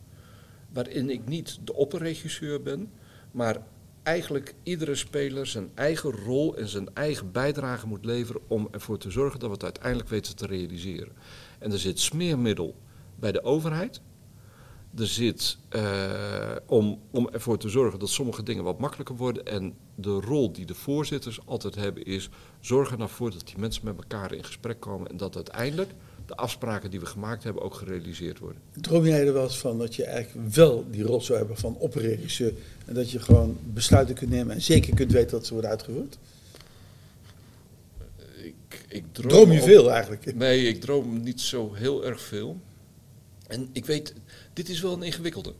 waarin 0.72 1.10
ik 1.10 1.28
niet 1.28 1.60
de 1.64 1.74
opperregisseur 1.74 2.62
ben, 2.62 2.92
maar 3.32 3.62
eigenlijk 4.06 4.54
iedere 4.64 4.96
speler 4.96 5.48
zijn 5.48 5.72
eigen 5.74 6.12
rol 6.12 6.58
en 6.58 6.68
zijn 6.68 6.90
eigen 6.94 7.32
bijdrage 7.32 7.88
moet 7.88 8.06
leveren 8.06 8.42
om 8.48 8.68
ervoor 8.72 8.98
te 8.98 9.12
zorgen 9.12 9.40
dat 9.40 9.48
we 9.48 9.56
het 9.56 9.64
uiteindelijk 9.64 10.10
weten 10.10 10.36
te 10.36 10.46
realiseren. 10.46 11.14
En 11.60 11.72
er 11.72 11.80
zit 11.80 12.00
smeermiddel 12.00 12.76
bij 13.16 13.32
de 13.32 13.44
overheid. 13.44 14.02
Er 14.98 15.08
zit 15.08 15.58
eh, 15.70 16.56
om, 16.66 17.00
om 17.12 17.30
ervoor 17.30 17.58
te 17.58 17.70
zorgen 17.70 18.00
dat 18.00 18.10
sommige 18.10 18.44
dingen 18.44 18.64
wat 18.64 18.80
makkelijker 18.80 19.16
worden. 19.16 19.46
En 19.46 19.76
de 19.96 20.20
rol 20.20 20.52
die 20.52 20.66
de 20.66 20.76
voorzitters 20.76 21.40
altijd 21.46 21.76
hebben 21.76 22.04
is 22.06 22.30
zorgen 22.60 23.00
ervoor 23.00 23.32
dat 23.32 23.48
die 23.48 23.58
mensen 23.58 23.86
met 23.86 23.98
elkaar 23.98 24.34
in 24.34 24.44
gesprek 24.44 24.80
komen. 24.80 25.10
En 25.10 25.18
dat 25.18 25.36
uiteindelijk 25.36 25.92
de 26.26 26.36
afspraken 26.36 26.92
die 26.92 27.00
we 27.00 27.06
gemaakt 27.06 27.44
hebben 27.44 27.62
ook 27.64 27.74
gerealiseerd 27.74 28.40
worden. 28.40 28.62
Droom 28.82 29.06
jij 29.06 29.28
er 29.28 29.34
wel 29.34 29.44
eens 29.44 29.58
van 29.58 29.78
dat 29.78 29.96
je 29.96 30.04
eigenlijk 30.06 30.54
wel 30.54 30.86
die 30.92 31.04
rol 31.04 31.22
zou 31.22 31.38
hebben 31.38 31.58
van 31.58 31.76
opperregisseur 31.78 32.54
en 32.86 32.94
dat 32.94 33.12
je 33.12 33.20
gewoon 33.20 33.58
besluiten 33.64 34.16
kunt 34.16 34.30
nemen 34.30 34.56
en 34.56 34.62
zeker 34.62 34.96
kunt 34.96 35.12
weten 35.12 35.32
dat 35.32 35.46
ze 35.46 35.54
worden 35.54 35.70
uitgevoerd? 35.72 36.18
Ik, 38.44 38.86
ik 38.88 39.04
Droom 39.12 39.52
je 39.52 39.60
op- 39.60 39.66
veel 39.66 39.92
eigenlijk? 39.92 40.36
Nee, 40.36 40.68
ik 40.68 40.82
droom 40.82 41.24
niet 41.24 41.42
zo 41.42 41.74
heel 41.74 42.06
erg 42.06 42.22
veel. 42.22 42.58
En 43.48 43.70
ik 43.72 43.86
weet, 43.86 44.14
dit 44.54 44.70
is 44.70 44.82
wel 44.82 44.94
een 44.94 45.04
ingewikkelde. 45.04 45.54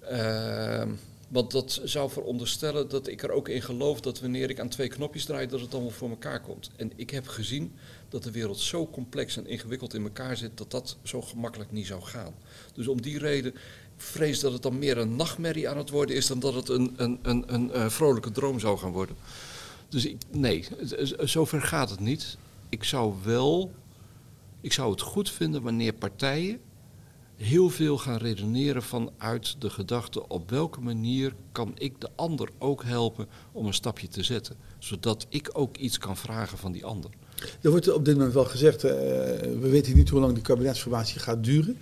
Ehm, 0.00 0.90
want 1.28 1.50
dat 1.50 1.80
zou 1.84 2.10
veronderstellen 2.10 2.88
dat 2.88 3.08
ik 3.08 3.22
er 3.22 3.30
ook 3.30 3.48
in 3.48 3.62
geloof 3.62 4.00
dat 4.00 4.20
wanneer 4.20 4.50
ik 4.50 4.60
aan 4.60 4.68
twee 4.68 4.88
knopjes 4.88 5.24
draai, 5.24 5.46
dat 5.46 5.60
het 5.60 5.72
wel 5.72 5.90
voor 5.90 6.08
elkaar 6.10 6.40
komt. 6.40 6.70
En 6.76 6.92
ik 6.96 7.10
heb 7.10 7.26
gezien 7.26 7.72
dat 8.08 8.22
de 8.22 8.30
wereld 8.30 8.58
zo 8.58 8.86
complex 8.86 9.36
en 9.36 9.46
ingewikkeld 9.46 9.94
in 9.94 10.02
elkaar 10.02 10.36
zit, 10.36 10.58
dat 10.58 10.70
dat 10.70 10.96
zo 11.02 11.22
gemakkelijk 11.22 11.72
niet 11.72 11.86
zou 11.86 12.02
gaan. 12.02 12.34
Dus 12.74 12.88
om 12.88 13.02
die 13.02 13.18
reden 13.18 13.54
vrees 13.96 14.40
dat 14.40 14.52
het 14.52 14.62
dan 14.62 14.78
meer 14.78 14.98
een 14.98 15.16
nachtmerrie 15.16 15.68
aan 15.68 15.78
het 15.78 15.90
worden 15.90 16.16
is 16.16 16.26
dan 16.26 16.38
dat 16.38 16.54
het 16.54 16.68
een, 16.68 16.94
een, 16.96 17.18
een, 17.22 17.54
een, 17.54 17.72
eh, 17.72 17.88
vrolijke 17.88 18.30
droom 18.30 18.60
zou 18.60 18.78
gaan 18.78 18.92
worden. 18.92 19.16
Dus 19.88 20.06
ik, 20.06 20.16
nee, 20.30 20.66
zover 21.20 21.62
gaat 21.62 21.90
het 21.90 22.00
niet. 22.00 22.36
Ik 22.68 22.84
zou 22.84 23.14
wel, 23.24 23.72
ik 24.60 24.72
zou 24.72 24.90
het 24.90 25.00
goed 25.00 25.30
vinden 25.30 25.62
wanneer 25.62 25.92
partijen 25.92 26.60
heel 27.38 27.70
veel 27.70 27.98
gaan 27.98 28.16
redeneren 28.16 28.82
vanuit 28.82 29.60
de 29.60 29.70
gedachte 29.70 30.28
op 30.28 30.50
welke 30.50 30.80
manier 30.80 31.34
kan 31.52 31.72
ik 31.74 32.00
de 32.00 32.10
ander 32.16 32.48
ook 32.58 32.84
helpen 32.84 33.28
om 33.52 33.66
een 33.66 33.74
stapje 33.74 34.08
te 34.08 34.22
zetten. 34.22 34.56
Zodat 34.78 35.26
ik 35.28 35.50
ook 35.52 35.76
iets 35.76 35.98
kan 35.98 36.16
vragen 36.16 36.58
van 36.58 36.72
die 36.72 36.84
ander. 36.84 37.10
Er 37.60 37.70
wordt 37.70 37.92
op 37.92 38.04
dit 38.04 38.16
moment 38.16 38.34
wel 38.34 38.44
gezegd, 38.44 38.84
eh, 38.84 38.90
we 39.40 39.68
weten 39.68 39.96
niet 39.96 40.08
hoe 40.08 40.20
lang 40.20 40.34
die 40.34 40.42
kabinetsformatie 40.42 41.20
gaat 41.20 41.44
duren. 41.44 41.78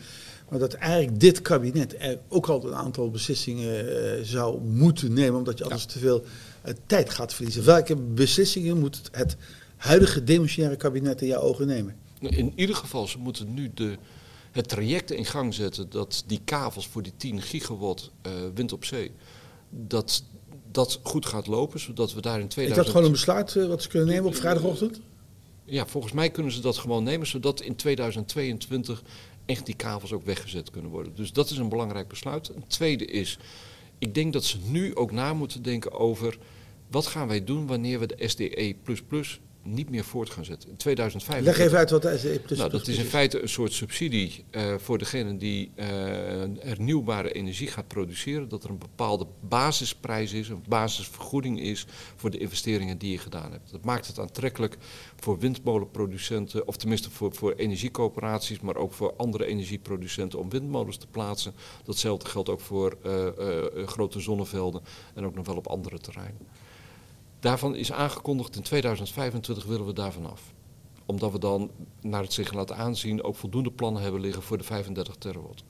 Maar 0.49 0.59
dat 0.59 0.73
eigenlijk 0.73 1.21
dit 1.21 1.43
kabinet 1.43 1.97
ook 2.29 2.47
al 2.47 2.67
een 2.67 2.75
aantal 2.75 3.11
beslissingen 3.11 3.89
eh, 3.89 4.23
zou 4.23 4.61
moeten 4.61 5.13
nemen, 5.13 5.39
omdat 5.39 5.59
je 5.59 5.65
anders 5.65 5.85
te 5.85 5.99
veel 5.99 6.25
eh, 6.63 6.75
tijd 6.87 7.11
gaat 7.11 7.35
verliezen. 7.35 7.65
Welke 7.65 7.97
beslissingen 7.97 8.79
moet 8.79 9.01
het 9.13 9.37
huidige 9.77 10.25
demissionaire 10.25 10.79
kabinet 10.79 11.21
in 11.21 11.29
jouw 11.29 11.41
ogen 11.41 11.67
nemen? 11.67 11.97
In 12.21 12.53
ieder 12.55 12.77
geval, 12.77 13.07
ze 13.07 13.19
moeten 13.19 13.55
nu 13.55 13.71
de, 13.75 13.97
het 14.53 14.69
traject 14.69 15.11
in 15.11 15.25
gang 15.25 15.55
zetten 15.55 15.91
dat 15.91 16.25
die 16.27 16.41
kavels 16.45 16.87
voor 16.87 17.03
die 17.03 17.13
10 17.17 17.43
gigawatt 17.43 18.11
wind 18.55 18.73
op 18.73 18.85
zee, 18.85 19.11
dat 19.71 20.23
dat 20.71 21.01
goed 21.03 21.27
gaat 21.27 21.47
lopen, 21.47 21.81
zodat 21.81 22.15
we 22.15 22.21
daar 22.21 22.41
in 22.41 22.47
Is 22.47 22.53
2000... 22.53 22.87
dat 22.87 22.95
gewoon 22.95 23.07
een 23.07 23.13
besluit 23.13 23.69
wat 23.69 23.83
ze 23.83 23.89
kunnen 23.89 24.09
nemen 24.09 24.27
op 24.27 24.35
vrijdagochtend? 24.35 25.01
Ja, 25.69 25.87
volgens 25.87 26.13
mij 26.13 26.31
kunnen 26.31 26.53
ze 26.53 26.61
dat 26.61 26.79
gewoon 26.79 27.03
nemen, 27.03 27.27
zodat 27.27 27.61
in 27.61 27.77
2022 27.77 29.03
echt 29.47 29.67
die 29.67 29.77
kavels 29.77 30.13
ook 30.13 30.25
weggezet 30.25 30.71
kunnen 30.71 30.91
worden. 30.91 31.15
Dus 31.15 31.33
dat 31.33 31.51
is 31.51 31.59
een 31.59 31.69
belangrijk 31.69 32.09
besluit. 32.09 32.49
Een 32.49 32.67
tweede 32.67 33.05
is, 33.05 33.39
ik 33.99 34.15
denk 34.15 34.33
dat 34.33 34.45
ze 34.45 34.59
nu 34.65 34.97
ook 34.97 35.13
na 35.13 35.35
moeten 35.35 35.63
denken 35.63 35.93
over 35.93 36.39
wat 36.91 37.07
gaan 37.07 37.29
wij 37.29 37.45
doen 37.45 37.67
wanneer 37.67 37.99
we 37.99 38.07
de 38.07 38.29
SDE 38.29 38.77
niet 39.67 39.91
meer 39.91 40.05
voort 40.05 40.31
gaan 40.31 40.45
zetten. 40.45 40.71
In 40.71 40.77
2025. 40.77 41.57
Leg 41.57 41.67
even 41.67 41.79
uit 41.79 41.91
wat 41.91 42.03
de 42.03 42.19
SDE 42.19 42.41
plus 42.41 42.59
Nou, 42.59 42.71
plus 42.71 42.81
dat 42.81 42.91
is 42.91 42.99
in 42.99 43.05
is. 43.05 43.11
feite 43.11 43.43
een 43.43 43.49
soort 43.49 43.73
subsidie 43.73 44.45
eh, 44.51 44.75
voor 44.79 44.99
degene 44.99 45.37
die 45.37 45.71
eh, 45.75 45.87
hernieuwbare 46.59 47.33
energie 47.33 47.67
gaat 47.69 47.89
produceren. 47.89 48.49
Dat 48.49 48.65
er 48.65 48.71
een 48.71 48.79
bepaalde 48.79 49.27
basisprijs 49.41 50.33
is, 50.33 50.49
een 50.49 50.65
basisvergoeding 50.69 51.61
is 51.61 51.87
voor 52.17 52.31
de 52.31 52.39
investeringen 52.39 52.99
die 52.99 53.11
je 53.11 53.19
gedaan 53.19 53.53
hebt. 53.53 53.71
Dat 53.71 53.85
maakt 53.85 54.07
het 54.07 54.19
aantrekkelijk 54.19 54.77
voor 55.17 55.39
windmolenproducenten, 55.39 56.67
of 56.67 56.77
tenminste 56.77 57.11
voor, 57.11 57.35
voor 57.35 57.53
energiecoöperaties, 57.53 58.61
maar 58.61 58.77
ook 58.77 58.93
voor 58.93 59.15
andere 59.17 59.47
energieproducenten 59.47 60.39
om 60.39 60.51
windmolens 60.51 60.97
te 60.97 61.07
plaatsen. 61.07 61.55
Datzelfde 61.85 62.29
geldt 62.29 62.49
ook 62.49 62.61
voor 62.61 62.97
eh, 63.03 63.27
grote 63.87 64.21
zonnevelden 64.21 64.83
en 65.15 65.25
ook 65.25 65.35
nog 65.35 65.47
wel 65.47 65.57
op 65.57 65.67
andere 65.67 65.99
terreinen. 65.99 66.47
Daarvan 67.47 67.77
is 67.77 67.93
aangekondigd 67.93 68.57
in 68.57 68.63
2025 68.63 69.65
willen 69.65 69.87
we 69.87 69.93
daarvan 69.93 70.31
af 70.31 70.55
omdat 71.07 71.33
we 71.33 71.39
dan, 71.39 71.71
naar 72.01 72.23
het 72.23 72.33
zich 72.33 72.53
laat 72.53 72.73
aanzien, 72.73 73.23
ook 73.23 73.37
voldoende 73.37 73.71
plannen 73.71 74.03
hebben 74.03 74.21
liggen 74.21 74.43
voor 74.43 74.59
de 74.59 74.65
35 74.65 75.15
terawatt. 75.17 75.65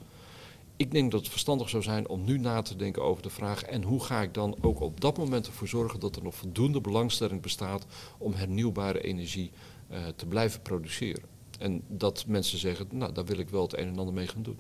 Ik 0.77 0.91
denk 0.91 1.11
dat 1.11 1.21
het 1.21 1.31
verstandig 1.31 1.69
zou 1.69 1.83
zijn 1.83 2.09
om 2.09 2.25
nu 2.25 2.39
na 2.39 2.63
te 2.63 2.77
denken 2.77 3.03
over 3.03 3.23
de 3.23 3.31
vraag 3.31 3.63
en 3.63 3.83
hoe 3.83 4.05
ga 4.05 4.23
ik 4.23 4.35
dan 4.35 4.57
ook 4.61 4.81
op 4.81 5.01
dat 5.01 5.19
moment 5.19 5.47
ervoor 5.47 5.69
zorgen 5.69 6.01
dat 6.01 6.17
er 6.17 6.23
nog 6.23 6.35
voldoende 6.35 6.81
belangstelling 6.81 7.43
bestaat 7.43 7.87
om 8.19 8.35
hernieuwbare 8.35 9.01
energie 9.01 9.51
eh, 9.89 9.99
te 10.17 10.27
blijven 10.27 10.63
produceren. 10.63 11.23
En 11.59 11.83
dat 11.89 12.25
mensen 12.27 12.59
zeggen, 12.59 12.87
nou 12.91 13.13
daar 13.13 13.25
wil 13.25 13.39
ik 13.39 13.49
wel 13.49 13.63
het 13.63 13.79
een 13.79 13.89
en 13.89 13.99
ander 13.99 14.15
mee 14.15 14.29
gaan 14.29 14.43
doen. 14.43 14.59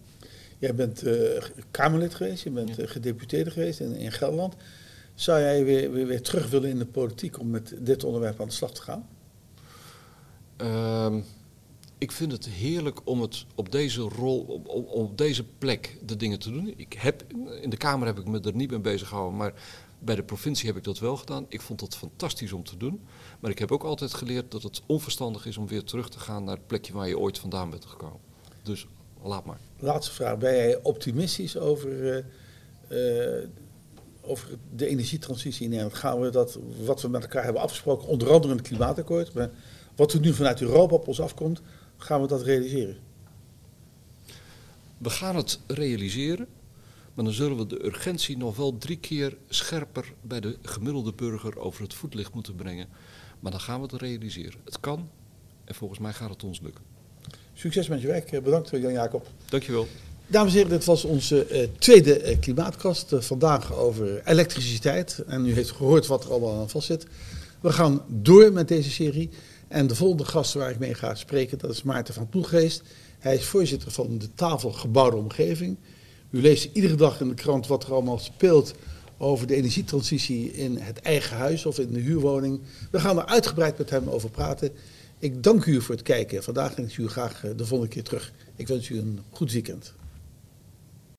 Jij 0.58 0.74
bent 0.74 1.02
eh, 1.02 1.42
Kamerlid 1.70 2.14
geweest, 2.14 2.42
je 2.42 2.50
bent 2.50 2.76
Ja. 2.76 2.82
eh, 2.82 2.88
gedeputeerde 2.88 3.50
geweest 3.50 3.80
in, 3.80 3.96
in 3.96 4.12
Gelderland. 4.12 4.54
Zou 5.16 5.40
jij 5.40 5.64
weer, 5.64 5.92
weer, 5.92 6.06
weer 6.06 6.22
terug 6.22 6.50
willen 6.50 6.70
in 6.70 6.78
de 6.78 6.86
politiek 6.86 7.40
om 7.40 7.50
met 7.50 7.74
dit 7.78 8.04
onderwerp 8.04 8.40
aan 8.40 8.46
de 8.46 8.52
slag 8.52 8.72
te 8.72 8.82
gaan? 8.82 9.08
Ehm, 10.56 11.20
ik 11.98 12.12
vind 12.12 12.32
het 12.32 12.48
heerlijk 12.48 13.00
om 13.04 13.20
het 13.20 13.44
op 13.54 13.72
deze 13.72 14.00
rol, 14.00 14.40
op, 14.40 14.68
op, 14.68 14.88
op 14.88 15.18
deze 15.18 15.44
plek 15.44 15.98
de 16.06 16.16
dingen 16.16 16.38
te 16.38 16.50
doen. 16.50 16.74
Ik 16.76 16.92
heb, 16.92 17.24
in 17.60 17.70
de 17.70 17.76
Kamer 17.76 18.06
heb 18.06 18.18
ik 18.18 18.26
me 18.26 18.40
er 18.40 18.54
niet 18.54 18.70
mee 18.70 18.78
bezig 18.78 19.08
gehouden, 19.08 19.36
maar 19.36 19.52
bij 19.98 20.14
de 20.14 20.22
provincie 20.22 20.66
heb 20.66 20.76
ik 20.76 20.84
dat 20.84 20.98
wel 20.98 21.16
gedaan. 21.16 21.46
Ik 21.48 21.60
vond 21.60 21.80
dat 21.80 21.96
fantastisch 21.96 22.52
om 22.52 22.64
te 22.64 22.76
doen. 22.76 23.00
Maar 23.40 23.50
ik 23.50 23.58
heb 23.58 23.72
ook 23.72 23.82
altijd 23.82 24.14
geleerd 24.14 24.50
dat 24.50 24.62
het 24.62 24.82
onverstandig 24.86 25.46
is 25.46 25.56
om 25.56 25.66
weer 25.66 25.84
terug 25.84 26.08
te 26.08 26.18
gaan 26.18 26.44
naar 26.44 26.56
het 26.56 26.66
plekje 26.66 26.92
waar 26.92 27.08
je 27.08 27.18
ooit 27.18 27.38
vandaan 27.38 27.70
bent 27.70 27.84
gekomen. 27.84 28.20
Dus 28.62 28.86
laat 29.22 29.44
maar. 29.44 29.58
Laatste 29.78 30.12
vraag. 30.14 30.38
Ben 30.38 30.54
jij 30.54 30.82
optimistisch 30.82 31.56
over, 31.56 32.16
eh, 32.88 33.38
eh, 33.38 33.48
over 34.26 34.48
de 34.76 34.86
energietransitie 34.86 35.64
in 35.64 35.70
Nederland? 35.70 35.96
Gaan 35.96 36.20
we 36.20 36.30
dat, 36.30 36.58
wat 36.84 37.02
we 37.02 37.08
met 37.08 37.22
elkaar 37.22 37.44
hebben 37.44 37.62
afgesproken, 37.62 38.08
onder 38.08 38.30
andere 38.30 38.52
in 38.52 38.58
het 38.58 38.68
klimaatakkoord, 38.68 39.34
maar 39.34 39.50
wat 39.96 40.12
er 40.12 40.20
nu 40.20 40.32
vanuit 40.32 40.60
Europa 40.60 40.94
op 40.94 41.08
ons 41.08 41.20
afkomt, 41.20 41.62
gaan 41.96 42.20
we 42.20 42.26
dat 42.26 42.42
realiseren? 42.42 42.96
We 44.98 45.10
gaan 45.10 45.36
het 45.36 45.60
realiseren, 45.66 46.46
maar 47.14 47.24
dan 47.24 47.34
zullen 47.34 47.56
we 47.56 47.66
de 47.66 47.84
urgentie 47.84 48.36
nog 48.36 48.56
wel 48.56 48.78
drie 48.78 48.98
keer 48.98 49.36
scherper 49.48 50.12
bij 50.20 50.40
de 50.40 50.58
gemiddelde 50.62 51.12
burger 51.12 51.58
over 51.58 51.82
het 51.82 51.94
voetlicht 51.94 52.34
moeten 52.34 52.54
brengen. 52.54 52.88
Maar 53.40 53.50
dan 53.50 53.60
gaan 53.60 53.80
we 53.80 53.86
het 53.90 54.00
realiseren. 54.00 54.60
Het 54.64 54.80
kan 54.80 55.10
en 55.64 55.74
volgens 55.74 55.98
mij 56.00 56.12
gaat 56.12 56.30
het 56.30 56.44
ons 56.44 56.60
lukken. 56.60 56.84
Succes 57.54 57.88
met 57.88 58.00
je 58.00 58.06
werk. 58.06 58.30
Bedankt 58.30 58.70
Jan 58.70 58.92
Jacob. 58.92 59.26
Dankjewel. 59.48 59.86
Dames 60.28 60.50
en 60.50 60.56
heren, 60.56 60.70
dit 60.70 60.84
was 60.84 61.04
onze 61.04 61.46
uh, 61.50 61.68
tweede 61.78 62.30
uh, 62.30 62.38
klimaatkast. 62.40 63.12
Uh, 63.12 63.20
vandaag 63.20 63.74
over 63.74 64.22
elektriciteit. 64.24 65.22
En 65.26 65.46
u 65.46 65.52
heeft 65.52 65.70
gehoord 65.70 66.06
wat 66.06 66.24
er 66.24 66.30
allemaal 66.30 66.60
aan 66.60 66.70
vast 66.70 66.86
zit. 66.86 67.06
We 67.60 67.72
gaan 67.72 68.02
door 68.08 68.52
met 68.52 68.68
deze 68.68 68.90
serie. 68.90 69.30
En 69.68 69.86
de 69.86 69.94
volgende 69.94 70.24
gast 70.24 70.54
waar 70.54 70.70
ik 70.70 70.78
mee 70.78 70.94
ga 70.94 71.14
spreken, 71.14 71.58
dat 71.58 71.70
is 71.70 71.82
Maarten 71.82 72.14
van 72.14 72.28
Poelgeest. 72.28 72.82
Hij 73.18 73.34
is 73.34 73.44
voorzitter 73.44 73.90
van 73.90 74.18
de 74.18 74.34
tafel 74.34 74.72
Gebouwde 74.72 75.16
Omgeving. 75.16 75.76
U 76.30 76.40
leest 76.40 76.68
iedere 76.72 76.94
dag 76.94 77.20
in 77.20 77.28
de 77.28 77.34
krant 77.34 77.66
wat 77.66 77.84
er 77.84 77.92
allemaal 77.92 78.18
speelt 78.18 78.74
over 79.18 79.46
de 79.46 79.54
energietransitie 79.54 80.52
in 80.52 80.76
het 80.76 81.00
eigen 81.00 81.36
huis 81.36 81.66
of 81.66 81.78
in 81.78 81.92
de 81.92 82.00
huurwoning. 82.00 82.60
We 82.90 83.00
gaan 83.00 83.18
er 83.18 83.26
uitgebreid 83.26 83.78
met 83.78 83.90
hem 83.90 84.08
over 84.08 84.30
praten. 84.30 84.70
Ik 85.18 85.42
dank 85.42 85.64
u 85.64 85.82
voor 85.82 85.94
het 85.94 86.04
kijken 86.04 86.42
vandaag 86.42 86.74
en 86.74 86.84
ik 86.84 86.96
u 86.96 87.08
graag 87.08 87.44
de 87.56 87.66
volgende 87.66 87.92
keer 87.92 88.04
terug. 88.04 88.32
Ik 88.56 88.68
wens 88.68 88.88
u 88.88 88.98
een 88.98 89.20
goed 89.30 89.52
weekend. 89.52 89.94